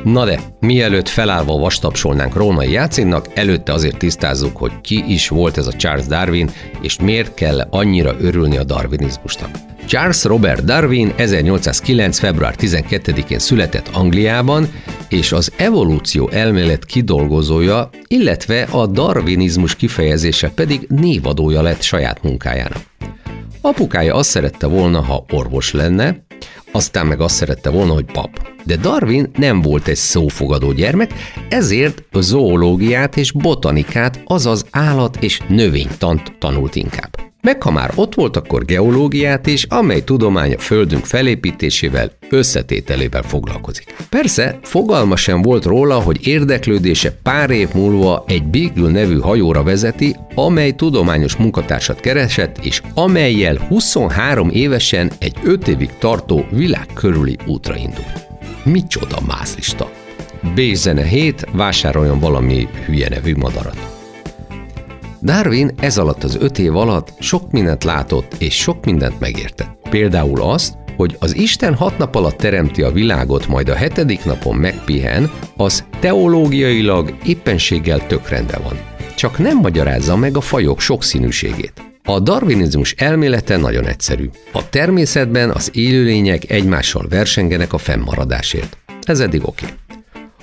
Na 0.04 0.26
de, 0.26 0.40
mielőtt 0.60 1.08
felállva 1.08 1.58
vastapsolnánk 1.58 2.36
Rónai 2.36 2.72
Jácinnak, 2.72 3.28
előtte 3.34 3.74
azért 3.74 3.98
tisztázzuk, 3.98 4.58
hogy 4.58 4.72
ki 4.82 5.04
is 5.08 5.28
volt 5.28 5.58
ez 5.58 5.68
a 5.68 5.74
Charles 5.74 6.06
Darwin, 6.06 6.50
és 6.82 7.00
miért 7.00 7.34
kell 7.34 7.68
annyira 7.70 8.16
örülni 8.20 8.58
a 8.58 8.64
darwinizmusnak. 8.64 9.50
Charles 9.86 10.24
Robert 10.24 10.64
Darwin 10.64 11.14
1809. 11.16 12.20
február 12.20 12.56
12-én 12.58 13.40
született 13.40 13.90
Angliában, 13.94 14.68
és 15.10 15.32
az 15.32 15.52
evolúció 15.58 16.30
elmélet 16.30 16.86
kidolgozója, 16.86 17.90
illetve 18.08 18.62
a 18.62 18.88
darwinizmus 18.88 19.76
kifejezése 19.76 20.50
pedig 20.50 20.86
névadója 20.88 21.62
lett 21.62 21.82
saját 21.82 22.24
munkájának. 22.24 22.82
Apukája 23.62 24.16
azt 24.16 24.30
szerette 24.30 24.68
volna, 24.68 25.02
ha 25.02 25.26
orvos 25.32 25.72
lenne, 25.72 26.26
aztán 26.72 27.08
meg 27.08 27.22
azt 27.22 27.36
szerette 27.36 27.70
volna, 27.70 27.94
hogy 27.94 28.06
pap. 28.06 28.50
De 28.66 28.76
Darwin 28.76 29.32
nem 29.36 29.62
volt 29.62 29.88
egy 29.88 29.96
szófogadó 29.96 30.72
gyermek, 30.72 31.14
ezért 31.50 32.04
zoológiát 32.14 33.18
és 33.18 33.32
botanikát, 33.32 34.22
azaz 34.26 34.66
állat- 34.72 35.24
és 35.24 35.42
növénytant 35.48 36.38
tanult 36.40 36.76
inkább. 36.76 37.31
Meg 37.42 37.64
ha 37.64 37.72
már 37.72 37.92
ott 37.96 38.16
volt, 38.16 38.38
akkor 38.38 38.66
geológiát 38.66 39.48
is, 39.48 39.64
amely 39.64 40.04
tudomány 40.04 40.54
a 40.54 40.60
Földünk 40.60 41.06
felépítésével, 41.06 42.12
összetételével 42.30 43.22
foglalkozik. 43.22 43.96
Persze, 44.10 44.60
fogalma 44.64 45.16
sem 45.16 45.42
volt 45.42 45.66
róla, 45.66 46.00
hogy 46.00 46.28
érdeklődése 46.28 47.12
pár 47.24 47.50
év 47.50 47.70
múlva 47.74 48.24
egy 48.28 48.44
Beagle 48.44 48.92
nevű 48.92 49.20
hajóra 49.20 49.64
vezeti, 49.64 50.16
amely 50.36 50.72
tudományos 50.72 51.36
munkatársat 51.36 52.00
keresett, 52.00 52.58
és 52.58 52.82
amelyel 52.94 53.58
23 53.68 54.50
évesen 54.50 55.12
egy 55.20 55.36
5 55.44 55.68
évig 55.68 55.90
tartó 56.00 56.46
világ 56.52 56.86
körüli 56.94 57.38
útra 57.46 57.76
indult. 57.76 58.28
Micsoda 58.64 59.18
mászlista! 59.28 59.92
B-zene 60.56 61.04
7, 61.04 61.46
vásároljon 61.52 62.20
valami 62.20 62.68
hülye 62.86 63.10
nevű 63.10 63.36
madarat. 63.36 63.91
Darwin 65.22 65.72
ez 65.80 65.98
alatt 65.98 66.24
az 66.24 66.38
öt 66.40 66.60
év 66.60 66.76
alatt 66.76 67.14
sok 67.20 67.52
mindent 67.52 67.84
látott 67.84 68.36
és 68.38 68.56
sok 68.56 68.86
mindent 68.86 69.20
megértett. 69.20 69.78
Például 69.90 70.42
azt, 70.42 70.78
hogy 70.96 71.16
az 71.20 71.36
Isten 71.36 71.76
hat 71.76 71.98
nap 71.98 72.16
alatt 72.16 72.38
teremti 72.38 72.82
a 72.82 72.92
világot, 72.92 73.48
majd 73.48 73.70
a 73.70 73.76
hetedik 73.76 74.26
napon 74.26 74.56
megpihen, 74.56 75.32
az 75.58 75.84
teológiailag 76.00 77.14
éppenséggel 77.26 78.08
tök 78.08 78.30
van. 78.64 78.80
Csak 79.16 79.38
nem 79.38 79.58
magyarázza 79.58 80.16
meg 80.16 80.38
a 80.38 80.42
fajok 80.42 80.80
sokszínűségét. 80.80 81.74
A 82.04 82.20
darwinizmus 82.20 82.94
elmélete 82.98 83.58
nagyon 83.58 83.86
egyszerű. 83.86 84.30
A 84.52 84.70
természetben 84.70 85.50
az 85.50 85.70
élőlények 85.74 86.50
egymással 86.50 87.06
versengenek 87.10 87.74
a 87.74 87.78
fennmaradásért. 87.78 88.78
Ez 89.02 89.20
eddig 89.20 89.48
oké. 89.48 89.66
Okay. 89.66 89.78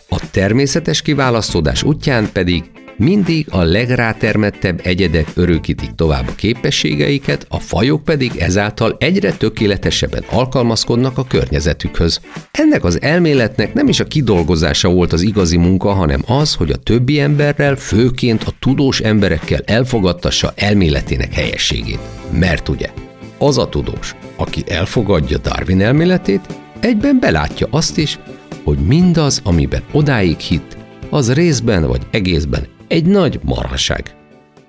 A 0.09 0.31
természetes 0.31 1.03
kiválasztódás 1.03 1.83
útján 1.83 2.29
pedig 2.33 2.65
mindig 2.99 3.47
a 3.51 3.63
legrátermettebb 3.63 4.81
egyedek 4.83 5.27
örökítik 5.35 5.91
tovább 5.95 6.29
a 6.29 6.35
képességeiket, 6.35 7.47
a 7.49 7.59
fajok 7.59 8.05
pedig 8.05 8.37
ezáltal 8.37 8.97
egyre 8.99 9.33
tökéletesebben 9.33 10.25
alkalmazkodnak 10.31 11.19
a 11.19 11.25
környezetükhöz. 11.25 12.21
Ennek 12.51 12.85
az 12.85 13.03
elméletnek 13.03 13.75
nem 13.75 13.89
is 13.89 14.01
a 14.01 14.05
kidolgozása 14.05 14.89
volt 14.89 15.13
az 15.13 15.23
igazi 15.23 15.57
munka, 15.57 15.93
hanem 15.93 16.23
az, 16.27 16.55
hogy 16.55 16.71
a 16.71 16.77
többi 16.77 17.21
emberrel, 17.21 17.77
főként 17.77 18.43
a 18.43 18.53
tudós 18.61 19.01
emberekkel 19.01 19.61
elfogadtassa 19.65 20.53
elméletének 20.57 21.33
helyességét. 21.33 22.01
Mert 22.31 22.69
ugye, 22.69 22.91
az 23.39 23.59
a 23.59 23.69
tudós, 23.69 24.15
aki 24.37 24.63
elfogadja 24.67 25.39
Darwin 25.39 25.83
elméletét, 25.83 26.41
egyben 26.81 27.19
belátja 27.21 27.67
azt 27.71 27.99
is, 27.99 28.19
hogy 28.65 28.79
mindaz, 28.79 29.41
amiben 29.45 29.83
odáig 29.93 30.39
hitt, 30.39 30.77
az 31.11 31.33
részben 31.33 31.87
vagy 31.87 32.07
egészben 32.11 32.77
egy 32.89 33.05
nagy 33.05 33.41
marhaság. 33.43 34.15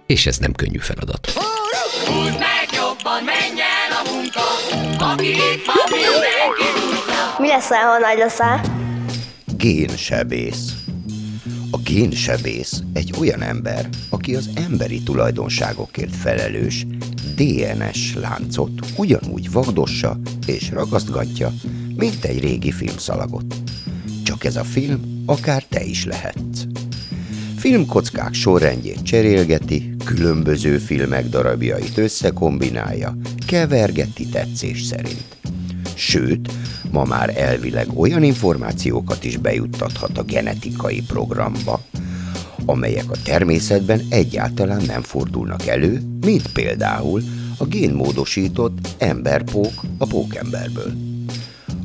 És 0.06 0.26
ez 0.26 0.38
nem 0.38 0.52
könnyű 0.52 0.78
feladat. 0.78 1.30
Húzd 1.30 2.40
meg 2.40 2.68
jobban, 2.74 3.24
menj 3.24 3.62
el 3.62 3.92
a 4.04 4.12
munka, 4.12 4.42
aki 5.12 5.28
itt 5.28 5.66
van, 5.66 5.76
mindenki 5.90 6.64
Mi 7.38 7.48
lesz, 7.48 7.68
ha 7.68 7.98
nagy 7.98 8.18
leszel? 8.18 8.62
Génsebész. 9.58 10.74
A 11.72 11.78
génsebész 11.78 12.82
egy 12.94 13.14
olyan 13.20 13.42
ember, 13.42 13.90
aki 14.10 14.36
az 14.36 14.50
emberi 14.56 15.04
tulajdonságokért 15.04 16.16
felelős, 16.16 16.86
DNS 17.36 18.14
láncot 18.16 18.72
ugyanúgy 18.96 19.52
vagdossa 19.52 20.18
és 20.46 20.70
ragasztgatja, 20.70 21.54
mint 21.96 22.26
egy 22.26 22.40
régi 22.40 22.72
filmszalagot. 22.72 23.56
Csak 24.24 24.44
ez 24.44 24.56
a 24.56 24.64
film 24.64 25.24
akár 25.26 25.64
te 25.64 25.84
is 25.84 26.06
lehetsz. 26.06 26.69
Filmkockák 27.60 28.34
sorrendjét 28.34 29.04
cserélgeti, 29.04 29.96
különböző 30.06 30.78
filmek 30.78 31.30
darabjait 31.30 31.98
összekombinálja, 31.98 33.18
kevergeti 33.48 34.25
tetszés 34.25 34.82
szerint. 34.82 35.38
Sőt, 35.96 36.51
ma 36.92 37.04
már 37.04 37.38
elvileg 37.38 37.88
olyan 37.96 38.24
információkat 38.24 39.24
is 39.24 39.38
bejuttathat 39.38 40.18
a 40.18 40.24
genetikai 40.24 41.01
programba, 41.01 41.82
amelyek 42.66 43.12
a 43.12 43.22
természetben 43.24 44.01
egyáltalán 44.10 44.82
nem 44.86 45.01
fordulnak 45.01 45.68
elő, 45.68 46.01
mint 46.22 46.51
például 46.51 47.22
a 47.58 47.66
génmódosított 47.66 48.78
emberpók 48.98 49.84
a 49.98 50.06
pókemberből. 50.06 50.94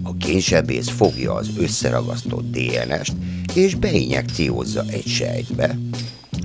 A 0.03 0.13
génsebész 0.13 0.89
fogja 0.89 1.35
az 1.35 1.51
összeragasztott 1.59 2.51
DNS-t 2.51 3.13
és 3.55 3.75
beinjekciózza 3.75 4.85
egy 4.91 5.07
sejtbe, 5.07 5.79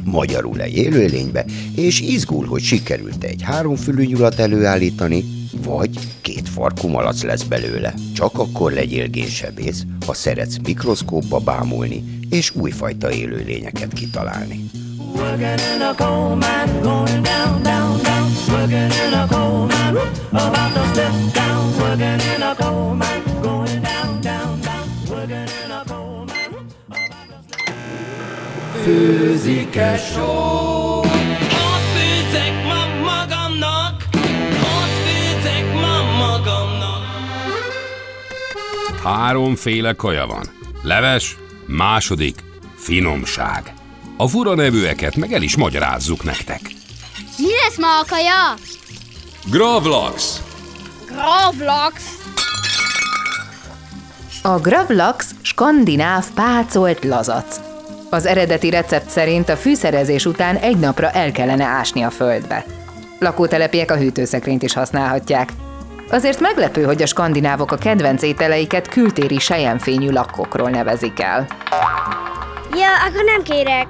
magyarul 0.03 0.61
egy 0.61 0.75
élőlénybe, 0.75 1.45
és 1.75 2.01
izgul, 2.01 2.45
hogy 2.45 2.61
sikerült 2.61 3.23
egy 3.23 3.41
háromfülű 3.41 4.05
nyulat 4.05 4.39
előállítani, 4.39 5.23
vagy 5.63 5.89
két 6.21 6.49
farkú 6.49 6.87
malac 6.87 7.23
lesz 7.23 7.43
belőle. 7.43 7.93
Csak 8.15 8.39
akkor 8.39 8.71
legyél 8.71 9.07
génsebész, 9.07 9.83
ha 10.05 10.13
szeretsz 10.13 10.57
mikroszkópba 10.63 11.39
bámulni, 11.39 12.03
és 12.29 12.55
újfajta 12.55 13.11
élőlényeket 13.11 13.93
kitalálni. 13.93 14.69
Working 15.15 15.59
in 15.75 15.81
a 15.81 15.95
coal 15.95 16.35
mine, 16.35 16.79
going 16.81 17.23
down, 17.23 17.63
down, 17.63 18.01
down. 18.03 18.31
Working 18.49 18.91
in 19.07 19.13
a 19.13 19.27
coal 19.27 19.65
mine, 19.65 19.99
about 20.31 20.73
to 20.73 20.83
step 20.93 21.11
down. 21.33 21.79
Working 21.79 22.21
in 22.35 22.41
a 22.41 22.55
coal 22.55 22.93
mine, 22.93 23.28
Főzik-e 28.89 29.97
só? 29.97 30.99
Ott 30.99 31.85
főzek 31.93 32.63
ma 32.63 33.03
magamnak, 33.03 34.03
ott 34.61 34.95
főzek 35.05 35.73
ma 35.73 36.03
magamnak. 36.17 37.03
Háromféle 39.03 39.93
kaja 39.93 40.25
van. 40.27 40.45
Leves, 40.83 41.37
második, 41.65 42.43
finomság. 42.75 43.73
A 44.17 44.27
fura 44.27 44.55
nevűeket 44.55 45.15
meg 45.15 45.33
el 45.33 45.41
is 45.41 45.55
magyarázzuk 45.55 46.23
nektek. 46.23 46.61
Mi 47.37 47.47
lesz 47.63 47.77
ma 47.77 47.99
a 47.99 48.05
kaja? 48.09 48.53
Gravlax! 49.49 50.41
Gravlax. 51.05 52.03
A 54.41 54.59
gravlax 54.59 55.35
skandináv 55.41 56.25
pácolt 56.33 57.03
lazac. 57.03 57.68
Az 58.11 58.25
eredeti 58.25 58.69
recept 58.69 59.09
szerint 59.09 59.49
a 59.49 59.55
fűszerezés 59.55 60.25
után 60.25 60.55
egy 60.55 60.77
napra 60.77 61.09
el 61.09 61.31
kellene 61.31 61.65
ásni 61.65 62.01
a 62.01 62.09
földbe. 62.09 62.65
Lakótelepiek 63.19 63.91
a 63.91 63.97
hűtőszekrényt 63.97 64.63
is 64.63 64.73
használhatják. 64.73 65.49
Azért 66.11 66.39
meglepő, 66.39 66.83
hogy 66.83 67.01
a 67.01 67.05
skandinávok 67.05 67.71
a 67.71 67.77
kedvenc 67.77 68.21
ételeiket 68.21 68.87
kültéri 68.87 69.39
sejemfényű 69.39 70.09
lakkokról 70.09 70.69
nevezik 70.69 71.21
el. 71.21 71.47
Ja, 72.71 72.89
akkor 73.07 73.23
nem 73.23 73.43
kérek. 73.43 73.87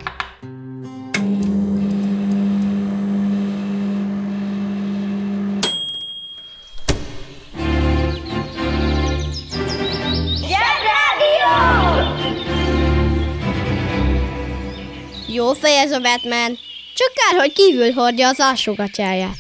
Jó 15.50 15.56
fej 15.56 15.78
ez 15.78 15.92
a 15.92 16.00
Batman. 16.00 16.58
Csak 16.96 17.14
kár, 17.14 17.40
hogy 17.40 17.54
kívül 17.54 17.92
hordja 17.92 18.28
az 18.28 18.40
alsógatyáját. 18.40 19.38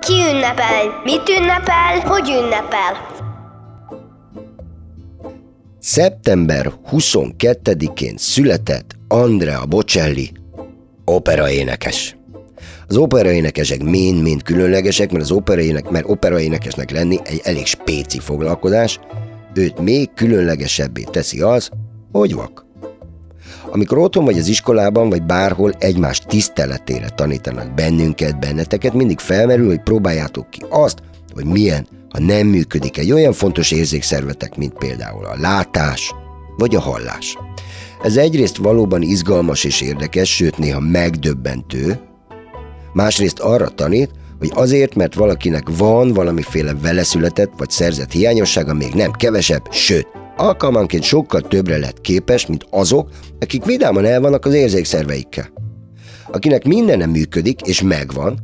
Ki 0.00 0.12
ünnepel? 0.12 1.00
Mit 1.04 1.28
ünnepel? 1.28 2.00
Hogy 2.00 2.28
ünnepel? 2.28 3.06
Szeptember 5.78 6.72
22-én 6.90 8.16
született 8.16 8.94
Andrea 9.08 9.66
Bocelli, 9.66 10.30
operaénekes. 11.04 12.16
Az 12.88 12.96
operaénekesek 12.96 13.82
mind-mind 13.82 14.42
különlegesek, 14.42 15.10
mert 15.10 15.24
az 15.24 15.30
operaének, 15.30 15.88
mert 15.88 16.08
operaénekesnek 16.08 16.90
lenni 16.90 17.18
egy 17.24 17.40
elég 17.44 17.66
spéci 17.66 18.18
foglalkozás, 18.18 18.98
őt 19.54 19.80
még 19.80 20.10
különlegesebbé 20.14 21.02
teszi 21.02 21.40
az, 21.40 21.70
hogy 22.12 22.34
vak. 22.34 22.70
Amikor 23.74 23.98
otthon 23.98 24.24
vagy 24.24 24.38
az 24.38 24.48
iskolában, 24.48 25.08
vagy 25.08 25.22
bárhol 25.22 25.74
egymás 25.78 26.18
tiszteletére 26.18 27.08
tanítanak 27.08 27.74
bennünket, 27.74 28.38
benneteket, 28.38 28.92
mindig 28.92 29.18
felmerül, 29.18 29.66
hogy 29.66 29.82
próbáljátok 29.82 30.50
ki 30.50 30.62
azt, 30.68 31.02
hogy 31.34 31.44
milyen, 31.44 31.86
ha 32.08 32.20
nem 32.20 32.46
működik 32.46 32.98
egy 32.98 33.12
olyan 33.12 33.32
fontos 33.32 33.70
érzékszervetek, 33.70 34.56
mint 34.56 34.78
például 34.78 35.24
a 35.24 35.36
látás 35.40 36.14
vagy 36.56 36.74
a 36.74 36.80
hallás. 36.80 37.38
Ez 38.02 38.16
egyrészt 38.16 38.56
valóban 38.56 39.02
izgalmas 39.02 39.64
és 39.64 39.80
érdekes, 39.80 40.34
sőt 40.34 40.58
néha 40.58 40.80
megdöbbentő, 40.80 42.00
másrészt 42.92 43.38
arra 43.38 43.68
tanít, 43.68 44.10
hogy 44.38 44.50
azért, 44.54 44.94
mert 44.94 45.14
valakinek 45.14 45.68
van 45.76 46.12
valamiféle 46.12 46.74
veleszületett 46.74 47.52
vagy 47.56 47.70
szerzett 47.70 48.12
hiányossága, 48.12 48.74
még 48.74 48.94
nem 48.94 49.10
kevesebb, 49.10 49.62
sőt, 49.70 50.06
alkalmanként 50.36 51.02
sokkal 51.02 51.40
többre 51.40 51.78
lett 51.78 52.00
képes, 52.00 52.46
mint 52.46 52.66
azok, 52.70 53.08
akik 53.40 53.64
vidáman 53.64 54.04
el 54.04 54.20
vannak 54.20 54.44
az 54.44 54.54
érzékszerveikkel. 54.54 55.52
Akinek 56.30 56.64
minden 56.64 56.98
nem 56.98 57.10
működik, 57.10 57.60
és 57.60 57.82
megvan, 57.82 58.38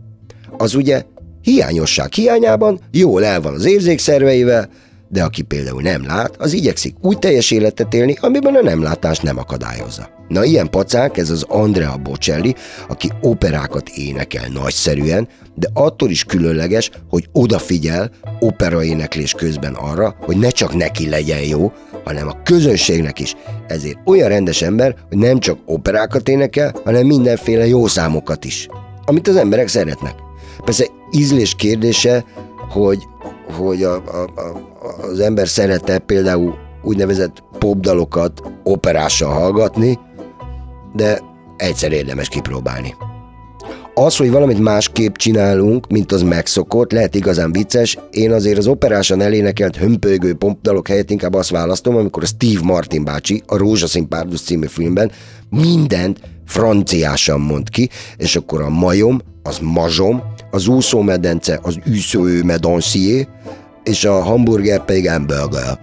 az 0.57 0.75
ugye 0.75 1.03
hiányosság 1.43 2.13
hiányában 2.13 2.81
jól 2.91 3.25
el 3.25 3.41
van 3.41 3.55
az 3.55 3.65
érzékszerveivel, 3.65 4.69
de 5.09 5.23
aki 5.23 5.43
például 5.43 5.83
nem 5.83 6.07
lát, 6.07 6.37
az 6.39 6.53
igyekszik 6.53 6.95
úgy 7.01 7.19
teljes 7.19 7.51
életet 7.51 7.95
élni, 7.95 8.17
amiben 8.21 8.55
a 8.55 8.63
nem 8.63 8.83
látás 8.83 9.19
nem 9.19 9.39
akadályozza. 9.39 10.09
Na 10.29 10.45
ilyen 10.45 10.71
pacák 10.71 11.17
ez 11.17 11.31
az 11.31 11.45
Andrea 11.49 11.97
Bocelli, 11.97 12.55
aki 12.89 13.11
operákat 13.21 13.89
énekel 13.89 14.49
nagyszerűen, 14.53 15.29
de 15.55 15.69
attól 15.73 16.11
is 16.11 16.25
különleges, 16.25 16.91
hogy 17.09 17.29
odafigyel 17.33 18.11
operaéneklés 18.41 19.33
közben 19.33 19.75
arra, 19.75 20.17
hogy 20.21 20.37
ne 20.37 20.49
csak 20.49 20.75
neki 20.75 21.09
legyen 21.09 21.43
jó, 21.43 21.73
hanem 22.05 22.29
a 22.29 22.43
közönségnek 22.43 23.21
is. 23.21 23.35
Ezért 23.67 23.99
olyan 24.05 24.29
rendes 24.29 24.63
ember, 24.63 24.95
hogy 25.09 25.19
nem 25.19 25.39
csak 25.39 25.59
operákat 25.67 26.29
énekel, 26.29 26.75
hanem 26.85 27.07
mindenféle 27.07 27.67
jó 27.67 27.87
számokat 27.87 28.45
is, 28.45 28.69
amit 29.05 29.29
az 29.29 29.37
emberek 29.37 29.69
szeretnek. 29.69 30.15
Persze 30.65 30.87
ízlés 31.11 31.55
kérdése, 31.55 32.25
hogy, 32.71 33.03
hogy 33.51 33.83
a, 33.83 33.95
a, 33.95 34.41
a, 34.41 35.07
az 35.11 35.21
ember 35.21 35.49
szerette 35.49 35.99
például 35.99 36.55
úgynevezett 36.83 37.43
popdalokat 37.59 38.43
operással 38.65 39.33
hallgatni, 39.33 39.99
de 40.95 41.21
egyszer 41.57 41.93
érdemes 41.93 42.29
kipróbálni. 42.29 42.95
Az, 43.95 44.17
hogy 44.17 44.31
valamit 44.31 44.59
másképp 44.59 45.15
csinálunk, 45.15 45.87
mint 45.87 46.13
az 46.13 46.23
megszokott, 46.23 46.93
lehet 46.93 47.15
igazán 47.15 47.53
vicces. 47.53 47.99
Én 48.11 48.33
azért 48.33 48.59
az 48.59 48.67
operásan 48.67 49.21
elénekelt 49.21 49.77
hömpölygő 49.77 50.35
popdalok 50.35 50.89
helyett 50.89 51.11
inkább 51.11 51.35
azt 51.35 51.51
választom, 51.51 51.97
amikor 51.97 52.23
a 52.23 52.27
Steve 52.27 52.61
Martin 52.63 53.05
bácsi 53.05 53.43
a 53.47 53.57
Rózsaszín 53.57 54.09
Párduc 54.09 54.41
című 54.41 54.67
filmben 54.67 55.11
mindent 55.51 56.21
franciásan 56.47 57.41
mond 57.41 57.69
ki, 57.69 57.89
és 58.17 58.37
akkor 58.37 58.61
a 58.61 58.69
majom, 58.69 59.21
az 59.43 59.59
mazsom, 59.59 60.23
az 60.51 60.67
úszómedence, 60.67 61.59
az 61.63 61.79
üsző 61.85 62.43
medancier, 62.43 63.27
és 63.83 64.05
a 64.05 64.23
hamburger 64.23 64.85
pedig 64.85 65.09
hamburger. 65.09 65.79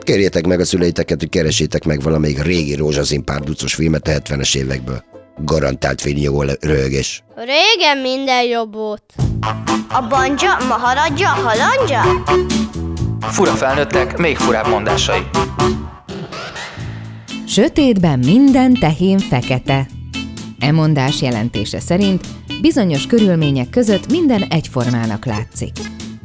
Kérjétek 0.00 0.46
meg 0.46 0.60
a 0.60 0.64
szüleiteket, 0.64 1.18
hogy 1.18 1.28
keresétek 1.28 1.84
meg 1.84 2.02
valamelyik 2.02 2.42
régi 2.42 2.74
rózsaszín 2.74 3.24
párducos 3.24 3.74
filmet 3.74 4.08
a 4.08 4.10
70-es 4.10 4.56
évekből. 4.56 5.04
Garantált 5.44 6.00
fényjogó 6.00 6.42
röhögés. 6.60 7.22
Régen 7.36 7.98
minden 8.02 8.44
jobb 8.44 8.74
volt. 8.74 9.02
A 9.88 10.06
banja, 10.08 10.56
maharadja, 10.68 11.28
halandja? 11.28 12.02
Fura 13.20 13.50
felnőttek, 13.50 14.18
még 14.18 14.36
furább 14.36 14.68
mondásai. 14.68 15.20
Sötétben 17.46 18.18
minden 18.18 18.74
tehén 18.74 19.18
fekete. 19.18 19.86
E 20.58 20.72
mondás 20.72 21.22
jelentése 21.22 21.80
szerint 21.80 22.26
bizonyos 22.60 23.06
körülmények 23.06 23.70
között 23.70 24.10
minden 24.10 24.42
egyformának 24.42 25.24
látszik. 25.24 25.72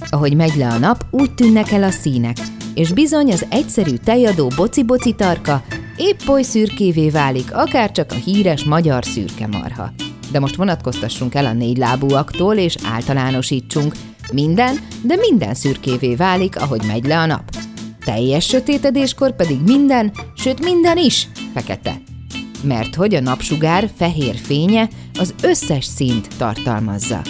Ahogy 0.09 0.35
megy 0.35 0.55
le 0.55 0.67
a 0.67 0.77
nap, 0.77 1.05
úgy 1.11 1.33
tűnnek 1.33 1.71
el 1.71 1.83
a 1.83 1.91
színek, 1.91 2.37
és 2.73 2.91
bizony 2.91 3.31
az 3.31 3.45
egyszerű 3.49 3.95
tejadó 3.95 4.51
boci-boci 4.55 5.13
tarka 5.13 5.63
épp 5.97 6.19
oly 6.27 6.41
szürkévé 6.41 7.09
válik, 7.09 7.55
akár 7.55 7.91
csak 7.91 8.11
a 8.11 8.15
híres 8.15 8.63
magyar 8.63 9.05
szürke 9.05 9.47
marha. 9.47 9.91
De 10.31 10.39
most 10.39 10.55
vonatkoztassunk 10.55 11.35
el 11.35 11.45
a 11.45 11.53
négy 11.53 11.77
lábúaktól, 11.77 12.55
és 12.55 12.75
általánosítsunk. 12.83 13.93
Minden, 14.33 14.79
de 15.03 15.15
minden 15.15 15.53
szürkévé 15.53 16.15
válik, 16.15 16.61
ahogy 16.61 16.81
megy 16.87 17.05
le 17.05 17.19
a 17.19 17.25
nap. 17.25 17.43
Teljes 18.05 18.45
sötétedéskor 18.45 19.35
pedig 19.35 19.57
minden, 19.65 20.11
sőt 20.35 20.63
minden 20.63 20.97
is 20.97 21.27
fekete. 21.53 22.01
Mert 22.65 22.95
hogy 22.95 23.15
a 23.15 23.19
napsugár 23.19 23.89
fehér 23.95 24.35
fénye 24.35 24.89
az 25.19 25.33
összes 25.41 25.85
színt 25.85 26.27
tartalmazza. 26.37 27.21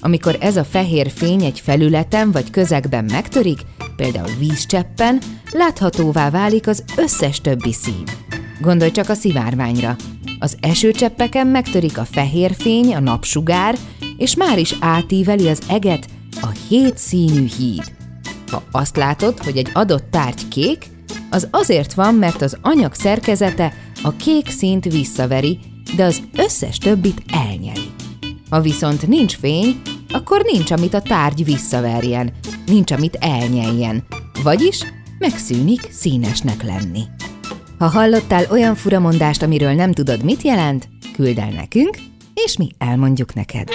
Amikor 0.00 0.36
ez 0.40 0.56
a 0.56 0.64
fehér 0.64 1.10
fény 1.10 1.44
egy 1.44 1.60
felületen 1.60 2.32
vagy 2.32 2.50
közegben 2.50 3.04
megtörik, 3.04 3.60
például 3.96 4.30
vízcseppen, 4.38 5.18
láthatóvá 5.52 6.30
válik 6.30 6.66
az 6.66 6.84
összes 6.96 7.40
többi 7.40 7.72
szín. 7.72 8.04
Gondolj 8.60 8.90
csak 8.90 9.08
a 9.08 9.14
szivárványra. 9.14 9.96
Az 10.38 10.56
esőcseppeken 10.60 11.46
megtörik 11.46 11.98
a 11.98 12.04
fehér 12.04 12.54
fény, 12.58 12.94
a 12.94 13.00
napsugár, 13.00 13.78
és 14.16 14.36
már 14.36 14.58
is 14.58 14.74
átíveli 14.80 15.48
az 15.48 15.60
eget 15.68 16.06
a 16.40 16.48
hét 16.68 16.98
színű 16.98 17.46
híd. 17.58 17.92
Ha 18.50 18.62
azt 18.70 18.96
látod, 18.96 19.38
hogy 19.38 19.56
egy 19.56 19.70
adott 19.72 20.10
tárgy 20.10 20.48
kék, 20.48 20.86
az 21.30 21.48
azért 21.50 21.94
van, 21.94 22.14
mert 22.14 22.42
az 22.42 22.56
anyag 22.62 22.94
szerkezete 22.94 23.72
a 24.04 24.16
kék 24.16 24.48
színt 24.48 24.84
visszaveri, 24.84 25.58
de 25.96 26.04
az 26.04 26.22
összes 26.36 26.78
többit 26.78 27.22
elnyeli. 27.32 27.90
Ha 28.50 28.60
viszont 28.60 29.06
nincs 29.06 29.36
fény, 29.36 29.80
akkor 30.08 30.42
nincs, 30.42 30.70
amit 30.70 30.94
a 30.94 31.02
tárgy 31.02 31.44
visszaverjen, 31.44 32.32
nincs, 32.66 32.90
amit 32.90 33.16
elnyeljen, 33.20 34.04
vagyis 34.42 34.80
megszűnik 35.18 35.88
színesnek 35.90 36.62
lenni. 36.62 37.02
Ha 37.78 37.86
hallottál 37.86 38.46
olyan 38.50 38.74
furamondást, 38.74 39.42
amiről 39.42 39.72
nem 39.72 39.92
tudod, 39.92 40.24
mit 40.24 40.42
jelent, 40.42 40.88
küld 41.12 41.38
el 41.38 41.50
nekünk, 41.50 41.96
és 42.34 42.56
mi 42.56 42.68
elmondjuk 42.78 43.34
neked. 43.34 43.68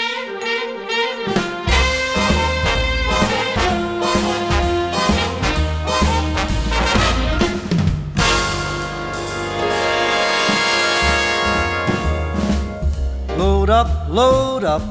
Load 13.70 13.86
up, 13.86 14.10
load 14.10 14.64
up, 14.64 14.82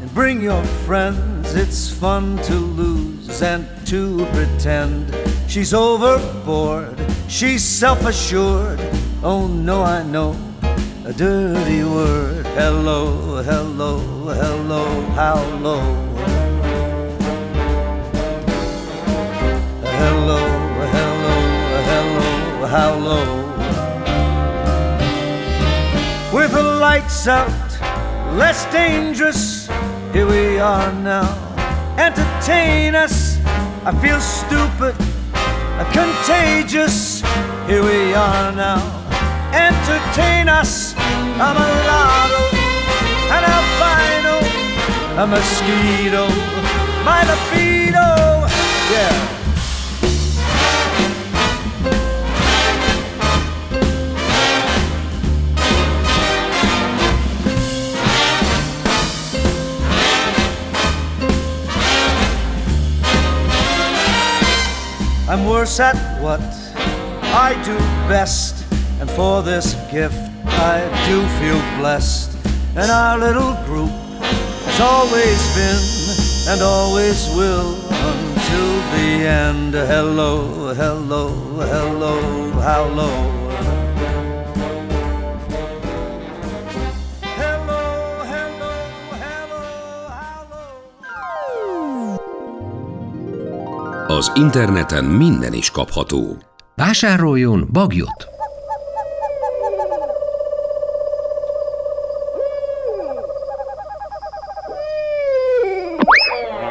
and 0.00 0.14
bring 0.14 0.40
your 0.40 0.64
friends. 0.86 1.54
It's 1.54 1.90
fun 1.90 2.38
to 2.44 2.54
lose 2.54 3.42
and 3.42 3.68
to 3.88 4.24
pretend. 4.32 5.14
She's 5.46 5.74
overboard, 5.74 6.98
she's 7.28 7.62
self 7.62 8.06
assured. 8.06 8.80
Oh 9.22 9.46
no, 9.46 9.82
I 9.82 10.02
know 10.02 10.34
a 11.04 11.12
dirty 11.12 11.84
word. 11.84 12.46
Hello, 12.56 13.42
hello, 13.42 13.98
hello, 14.32 15.02
how 15.12 15.44
low. 15.60 15.82
Hello, 20.00 20.40
hello, 20.94 21.36
hello, 21.90 22.66
how 22.66 22.94
low. 22.94 23.42
With 26.32 26.52
the 26.52 26.62
lights 26.62 27.28
out, 27.28 27.65
less 28.36 28.70
dangerous. 28.70 29.66
Here 30.12 30.26
we 30.26 30.58
are 30.58 30.92
now. 30.92 31.26
Entertain 31.98 32.94
us. 32.94 33.38
I 33.84 33.92
feel 34.02 34.20
stupid, 34.20 34.94
contagious. 35.92 37.22
Here 37.66 37.82
we 37.82 38.12
are 38.14 38.52
now. 38.52 38.80
Entertain 39.52 40.48
us. 40.48 40.94
I'm 41.38 41.56
a 41.56 41.68
lotto, 41.88 42.44
an 43.36 43.42
albino, 43.56 44.36
a 45.22 45.26
mosquito, 45.26 46.28
my 47.04 47.22
libido. 47.28 48.08
Yeah. 48.92 49.35
I'm 65.36 65.44
worse 65.44 65.80
at 65.80 65.96
what 66.22 66.40
I 67.20 67.62
do 67.62 67.76
best, 68.08 68.64
and 69.00 69.10
for 69.10 69.42
this 69.42 69.74
gift 69.92 70.16
I 70.46 70.80
do 71.06 71.20
feel 71.38 71.60
blessed. 71.78 72.32
And 72.74 72.90
our 72.90 73.18
little 73.18 73.52
group 73.66 73.90
has 73.90 74.80
always 74.80 75.40
been 75.54 76.54
and 76.54 76.62
always 76.62 77.28
will 77.36 77.76
until 77.84 78.70
the 78.96 79.28
end. 79.28 79.74
Hello, 79.74 80.72
hello, 80.72 81.28
hello, 81.28 82.50
how 82.52 82.84
low. 82.88 83.45
Az 94.16 94.32
interneten 94.34 95.04
minden 95.04 95.52
is 95.52 95.70
kapható. 95.70 96.42
Vásároljon 96.74 97.68
bagyot! 97.72 98.26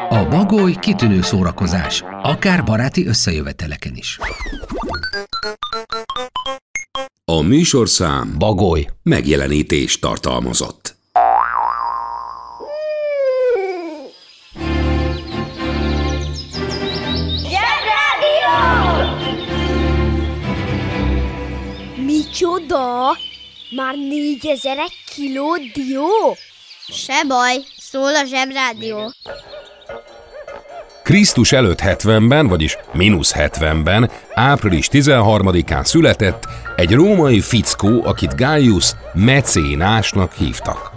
A 0.09 0.27
bagoly 0.29 0.75
kitűnő 0.79 1.21
szórakozás, 1.21 2.03
akár 2.21 2.63
baráti 2.63 3.07
összejöveteleken 3.07 3.95
is. 3.95 4.19
A 7.25 7.41
műsorszám 7.41 8.35
Bagoly. 8.37 8.87
megjelenítést 9.03 10.01
tartalmazott. 10.01 10.94
Micsoda? 22.67 23.17
Már 23.69 23.95
négyezer 23.95 24.77
egy 24.77 24.93
kiló 25.15 25.55
dió? 25.73 26.37
Se 26.87 27.23
baj, 27.27 27.55
szól 27.77 28.15
a 28.15 28.25
zsebrádió. 28.25 29.11
Krisztus 31.03 31.51
előtt 31.51 31.79
70-ben, 31.81 32.47
vagyis 32.47 32.77
mínusz 32.93 33.33
70-ben, 33.37 34.09
április 34.33 34.87
13-án 34.91 35.83
született 35.83 36.47
egy 36.75 36.93
római 36.93 37.41
fickó, 37.41 38.05
akit 38.05 38.35
Gaius 38.35 38.91
mecénásnak 39.13 40.33
hívtak. 40.33 40.91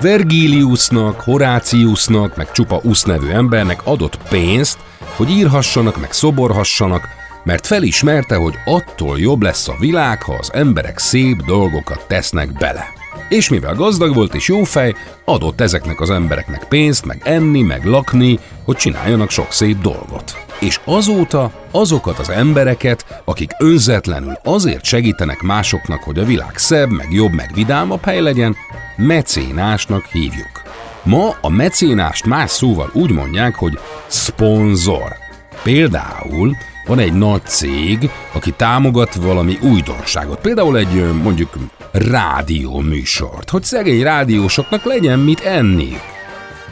Vergiliusnak, 0.00 1.20
Horáciusnak, 1.20 2.36
meg 2.36 2.52
csupa 2.52 2.80
Usz 2.82 3.02
nevű 3.02 3.28
embernek 3.28 3.80
adott 3.86 4.18
pénzt, 4.28 4.78
hogy 5.16 5.30
írhassanak, 5.30 6.00
meg 6.00 6.12
szoborhassanak, 6.12 7.08
mert 7.44 7.66
felismerte, 7.66 8.36
hogy 8.36 8.54
attól 8.64 9.18
jobb 9.18 9.42
lesz 9.42 9.68
a 9.68 9.76
világ, 9.78 10.22
ha 10.22 10.34
az 10.34 10.52
emberek 10.52 10.98
szép 10.98 11.42
dolgokat 11.42 12.04
tesznek 12.08 12.52
bele. 12.52 12.92
És 13.28 13.48
mivel 13.48 13.74
gazdag 13.74 14.14
volt 14.14 14.34
és 14.34 14.48
jófej, 14.48 14.94
adott 15.24 15.60
ezeknek 15.60 16.00
az 16.00 16.10
embereknek 16.10 16.64
pénzt, 16.68 17.04
meg 17.04 17.20
enni, 17.24 17.62
meg 17.62 17.84
lakni, 17.84 18.38
hogy 18.64 18.76
csináljanak 18.76 19.30
sok 19.30 19.52
szép 19.52 19.80
dolgot. 19.80 20.44
És 20.60 20.80
azóta 20.84 21.50
azokat 21.70 22.18
az 22.18 22.30
embereket, 22.30 23.22
akik 23.24 23.50
önzetlenül 23.58 24.38
azért 24.44 24.84
segítenek 24.84 25.42
másoknak, 25.42 26.02
hogy 26.02 26.18
a 26.18 26.24
világ 26.24 26.56
szebb, 26.56 26.90
meg 26.90 27.12
jobb, 27.12 27.32
meg 27.32 27.50
vidámabb 27.54 28.04
hely 28.04 28.20
legyen, 28.20 28.56
mecénásnak 28.96 30.04
hívjuk. 30.04 30.62
Ma 31.02 31.36
a 31.40 31.48
mecénást 31.48 32.26
más 32.26 32.50
szóval 32.50 32.90
úgy 32.92 33.10
mondják, 33.10 33.54
hogy 33.54 33.78
szponzor. 34.06 35.16
Például 35.62 36.56
van 36.86 36.98
egy 36.98 37.12
nagy 37.12 37.44
cég, 37.44 38.10
aki 38.32 38.50
támogat 38.50 39.14
valami 39.14 39.58
újdonságot, 39.62 40.40
például 40.40 40.78
egy 40.78 41.12
mondjuk 41.22 41.52
rádió 41.92 42.80
műsort, 42.80 43.50
hogy 43.50 43.62
szegény 43.62 44.02
rádiósoknak 44.02 44.84
legyen 44.84 45.18
mit 45.18 45.40
enniük. 45.40 46.02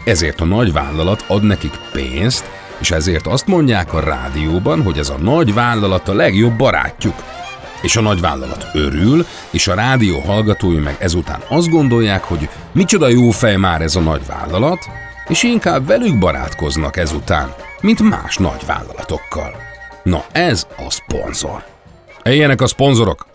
Ezért 0.05 0.41
a 0.41 0.45
nagy 0.45 0.73
vállalat 0.73 1.25
ad 1.29 1.43
nekik 1.43 1.73
pénzt, 1.93 2.45
és 2.79 2.91
ezért 2.91 3.27
azt 3.27 3.47
mondják 3.47 3.93
a 3.93 4.01
rádióban, 4.01 4.83
hogy 4.83 4.99
ez 4.99 5.09
a 5.09 5.19
nagy 5.19 5.55
vállalat 5.55 6.09
a 6.09 6.15
legjobb 6.15 6.57
barátjuk. 6.57 7.15
És 7.83 7.97
a 7.97 8.01
nagy 8.01 8.21
vállalat 8.21 8.67
örül, 8.73 9.27
és 9.51 9.69
a 9.69 9.75
rádió 9.75 10.19
hallgatói 10.19 10.79
meg 10.79 10.97
ezután 10.99 11.41
azt 11.49 11.69
gondolják, 11.69 12.25
hogy 12.25 12.49
micsoda 12.73 13.09
jó 13.09 13.31
fej 13.31 13.57
már 13.57 13.83
ez 13.83 13.97
a 13.97 14.01
nagy 14.01 14.27
vállalat, 14.27 14.79
és 15.29 15.43
inkább 15.43 15.87
velük 15.87 16.19
barátkoznak 16.19 16.97
ezután, 16.97 17.55
mint 17.81 18.11
más 18.11 18.37
nagy 18.37 18.67
vállalatokkal. 18.67 19.72
Na 20.03 20.25
ez 20.33 20.67
a 20.77 20.91
szponzor. 20.91 21.65
Ilyenek 22.25 22.61
a 22.61 22.67
szponzorok. 22.67 23.27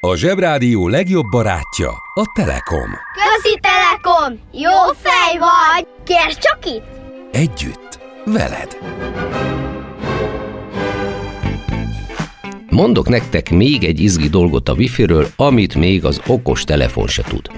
A 0.00 0.16
Zsebrádió 0.16 0.88
legjobb 0.88 1.26
barátja 1.30 1.90
a 2.14 2.32
Telekom. 2.34 2.90
Közi 3.14 3.60
Telekom! 3.60 4.40
Jó 4.52 4.92
fej 5.02 5.38
vagy! 5.38 5.86
Kérd 6.04 6.38
csak 6.38 6.58
itt! 6.66 6.86
Együtt, 7.32 7.98
veled. 8.24 8.78
Mondok 12.70 13.08
nektek 13.08 13.50
még 13.50 13.84
egy 13.84 14.00
izgi 14.00 14.28
dolgot 14.28 14.68
a 14.68 14.72
Wi-Fi-ről, 14.72 15.26
amit 15.36 15.74
még 15.74 16.04
az 16.04 16.20
okos 16.26 16.64
telefon 16.64 17.06
se 17.06 17.22
tud. 17.22 17.57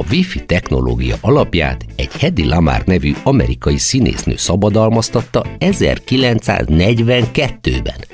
A 0.00 0.04
Wi-Fi 0.10 0.44
technológia 0.44 1.16
alapját 1.20 1.84
egy 1.96 2.12
Hedy 2.12 2.44
Lamar 2.44 2.82
nevű 2.84 3.12
amerikai 3.22 3.78
színésznő 3.78 4.36
szabadalmaztatta 4.36 5.46
1942-ben. 5.58 8.04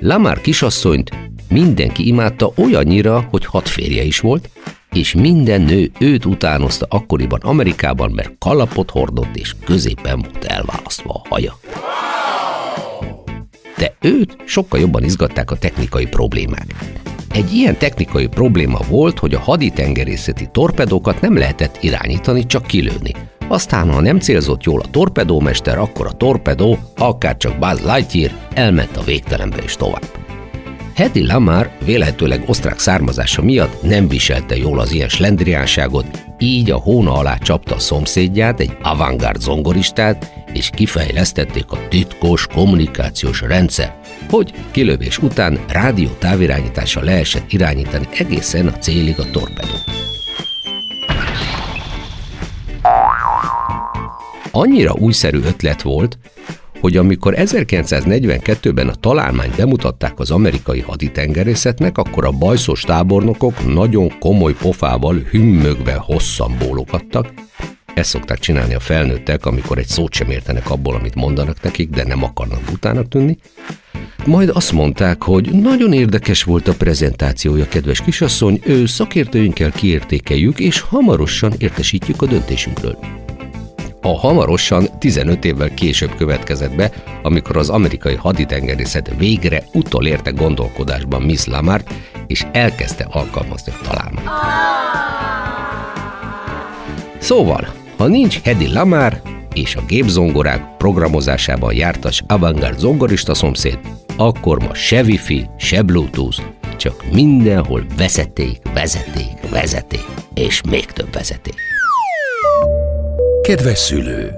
Lamar 0.00 0.40
kisasszonyt 0.40 1.10
mindenki 1.48 2.06
imádta 2.06 2.52
olyannyira, 2.56 3.26
hogy 3.30 3.44
hat 3.44 3.68
férje 3.68 4.02
is 4.02 4.20
volt, 4.20 4.50
és 4.92 5.14
minden 5.14 5.60
nő 5.60 5.90
őt 5.98 6.24
utánozta 6.24 6.86
akkoriban 6.88 7.40
Amerikában, 7.40 8.10
mert 8.10 8.34
kalapot 8.38 8.90
hordott 8.90 9.36
és 9.36 9.54
középen 9.64 10.20
volt 10.20 10.44
elválasztva 10.44 11.12
a 11.12 11.22
haja. 11.28 11.58
De 13.78 13.94
őt 14.00 14.36
sokkal 14.44 14.80
jobban 14.80 15.04
izgatták 15.04 15.50
a 15.50 15.56
technikai 15.56 16.06
problémák. 16.06 16.66
Egy 17.30 17.52
ilyen 17.52 17.78
technikai 17.78 18.26
probléma 18.26 18.78
volt, 18.88 19.18
hogy 19.18 19.34
a 19.34 19.38
haditengerészeti 19.38 20.48
torpedókat 20.52 21.20
nem 21.20 21.36
lehetett 21.36 21.82
irányítani, 21.82 22.46
csak 22.46 22.66
kilőni. 22.66 23.12
Aztán, 23.48 23.90
ha 23.90 24.00
nem 24.00 24.18
célzott 24.18 24.62
jól 24.62 24.80
a 24.80 24.90
torpedómester, 24.90 25.78
akkor 25.78 26.06
a 26.06 26.12
torpedó, 26.12 26.78
akár 26.96 27.36
csak 27.36 27.58
Buzz 27.58 27.80
Lightyear, 27.84 28.30
elment 28.54 28.96
a 28.96 29.02
végtelenbe 29.02 29.56
és 29.56 29.76
tovább. 29.76 30.27
Hedy 30.98 31.26
Lamar 31.26 31.70
vélhetőleg 31.84 32.42
osztrák 32.46 32.78
származása 32.78 33.42
miatt 33.42 33.82
nem 33.82 34.08
viselte 34.08 34.56
jól 34.56 34.80
az 34.80 34.92
ilyen 34.92 35.08
slendriánságot, 35.08 36.06
így 36.38 36.70
a 36.70 36.76
hóna 36.76 37.12
alá 37.12 37.36
csapta 37.36 37.74
a 37.74 37.78
szomszédját, 37.78 38.60
egy 38.60 38.76
avantgárd 38.82 39.40
zongoristát, 39.40 40.32
és 40.52 40.70
kifejlesztették 40.74 41.70
a 41.70 41.88
titkos 41.88 42.46
kommunikációs 42.46 43.40
rendszer, 43.40 44.00
hogy 44.30 44.52
kilövés 44.70 45.18
után 45.18 45.58
rádió 45.68 46.08
távirányítással 46.18 47.04
lehessen 47.04 47.42
irányítani 47.48 48.08
egészen 48.18 48.66
a 48.66 48.78
célig 48.78 49.18
a 49.18 49.30
torpedót. 49.30 49.84
Annyira 54.50 54.92
újszerű 54.92 55.38
ötlet 55.38 55.82
volt, 55.82 56.18
hogy 56.80 56.96
amikor 56.96 57.34
1942-ben 57.36 58.88
a 58.88 58.94
találmányt 58.94 59.56
bemutatták 59.56 60.18
az 60.18 60.30
amerikai 60.30 60.80
haditengerészetnek, 60.80 61.98
akkor 61.98 62.24
a 62.24 62.30
bajszos 62.30 62.80
tábornokok 62.80 63.74
nagyon 63.74 64.18
komoly 64.18 64.54
pofával 64.54 65.14
hümmögve 65.30 65.94
hosszan 65.94 66.56
bólogattak. 66.58 67.32
Ezt 67.94 68.10
szokták 68.10 68.38
csinálni 68.38 68.74
a 68.74 68.80
felnőttek, 68.80 69.46
amikor 69.46 69.78
egy 69.78 69.86
szót 69.86 70.12
sem 70.12 70.30
értenek 70.30 70.70
abból, 70.70 70.94
amit 70.94 71.14
mondanak 71.14 71.62
nekik, 71.62 71.90
de 71.90 72.04
nem 72.04 72.24
akarnak 72.24 72.60
utának 72.72 73.08
tűnni. 73.08 73.38
Majd 74.26 74.48
azt 74.48 74.72
mondták, 74.72 75.22
hogy 75.22 75.52
nagyon 75.52 75.92
érdekes 75.92 76.42
volt 76.42 76.68
a 76.68 76.74
prezentációja, 76.74 77.68
kedves 77.68 78.00
kisasszony, 78.00 78.60
ő 78.64 78.86
szakértőinkkel 78.86 79.70
kiértékeljük, 79.70 80.58
és 80.58 80.80
hamarosan 80.80 81.52
értesítjük 81.58 82.22
a 82.22 82.26
döntésünkről. 82.26 82.98
A 84.02 84.18
hamarosan 84.18 84.88
15 84.98 85.44
évvel 85.44 85.74
később 85.74 86.14
következett 86.14 86.74
be, 86.74 86.90
amikor 87.22 87.56
az 87.56 87.68
amerikai 87.68 88.14
haditengerészet 88.14 89.14
végre 89.18 89.62
utolérte 89.72 90.30
gondolkodásban 90.30 91.22
Miss 91.22 91.44
Lamart, 91.44 91.94
és 92.26 92.46
elkezdte 92.52 93.06
alkalmazni 93.10 93.72
a 93.72 93.88
találmányt. 93.88 94.28
Szóval, 97.18 97.68
ha 97.96 98.06
nincs 98.06 98.40
Hedy 98.40 98.72
Lamar 98.72 99.22
és 99.54 99.76
a 99.76 99.84
gépzongorák 99.86 100.76
programozásában 100.76 101.74
jártas 101.74 102.22
avantgárd 102.26 102.78
zongorista 102.78 103.34
szomszéd, 103.34 103.78
akkor 104.16 104.58
ma 104.58 104.74
se 104.74 105.02
wifi, 105.02 105.46
se 105.58 105.82
bluetooth, 105.82 106.42
csak 106.76 107.04
mindenhol 107.12 107.84
vezeték, 107.96 108.58
vezeték, 108.74 109.50
vezeték, 109.50 110.04
és 110.34 110.60
még 110.70 110.84
több 110.84 111.12
vezeték. 111.12 111.67
Kedves 113.48 113.78
szülő! 113.78 114.32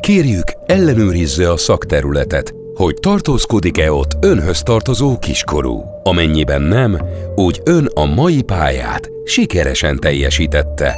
Kérjük, 0.00 0.44
ellenőrizze 0.66 1.50
a 1.50 1.56
szakterületet, 1.56 2.54
hogy 2.74 2.94
tartózkodik-e 2.94 3.92
ott 3.92 4.10
önhöz 4.20 4.62
tartozó 4.62 5.18
kiskorú. 5.18 5.82
Amennyiben 6.02 6.62
nem, 6.62 6.98
úgy 7.34 7.60
ön 7.64 7.86
a 7.94 8.04
mai 8.04 8.42
pályát 8.42 9.10
sikeresen 9.24 9.98
teljesítette. 9.98 10.94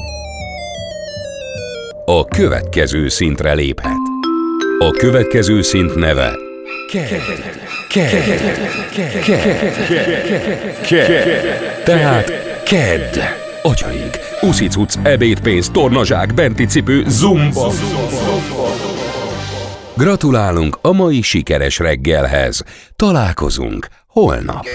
A 2.05 2.25
következő 2.25 3.09
szintre 3.09 3.53
léphet. 3.53 3.97
A 4.79 4.91
következő 4.91 5.63
szint 5.63 5.95
neve 5.95 6.37
KED. 6.93 7.09
KED. 7.89 8.11
KED. 9.25 9.45
KED. 10.87 11.83
Tehát 11.85 12.33
KED. 12.65 13.46
Atyaig, 13.67 14.11
uszicuc, 14.41 14.95
ebédpénz, 15.03 15.69
tornazsák, 15.69 16.35
benti 16.35 16.67
cipő, 16.67 17.05
zumba. 17.09 17.71
Gratulálunk 19.97 20.79
a 20.83 20.93
mai 20.93 21.23
sikeres 21.23 21.79
reggelhez. 21.79 22.63
Találkozunk 22.97 23.87
holnap. 24.07 24.67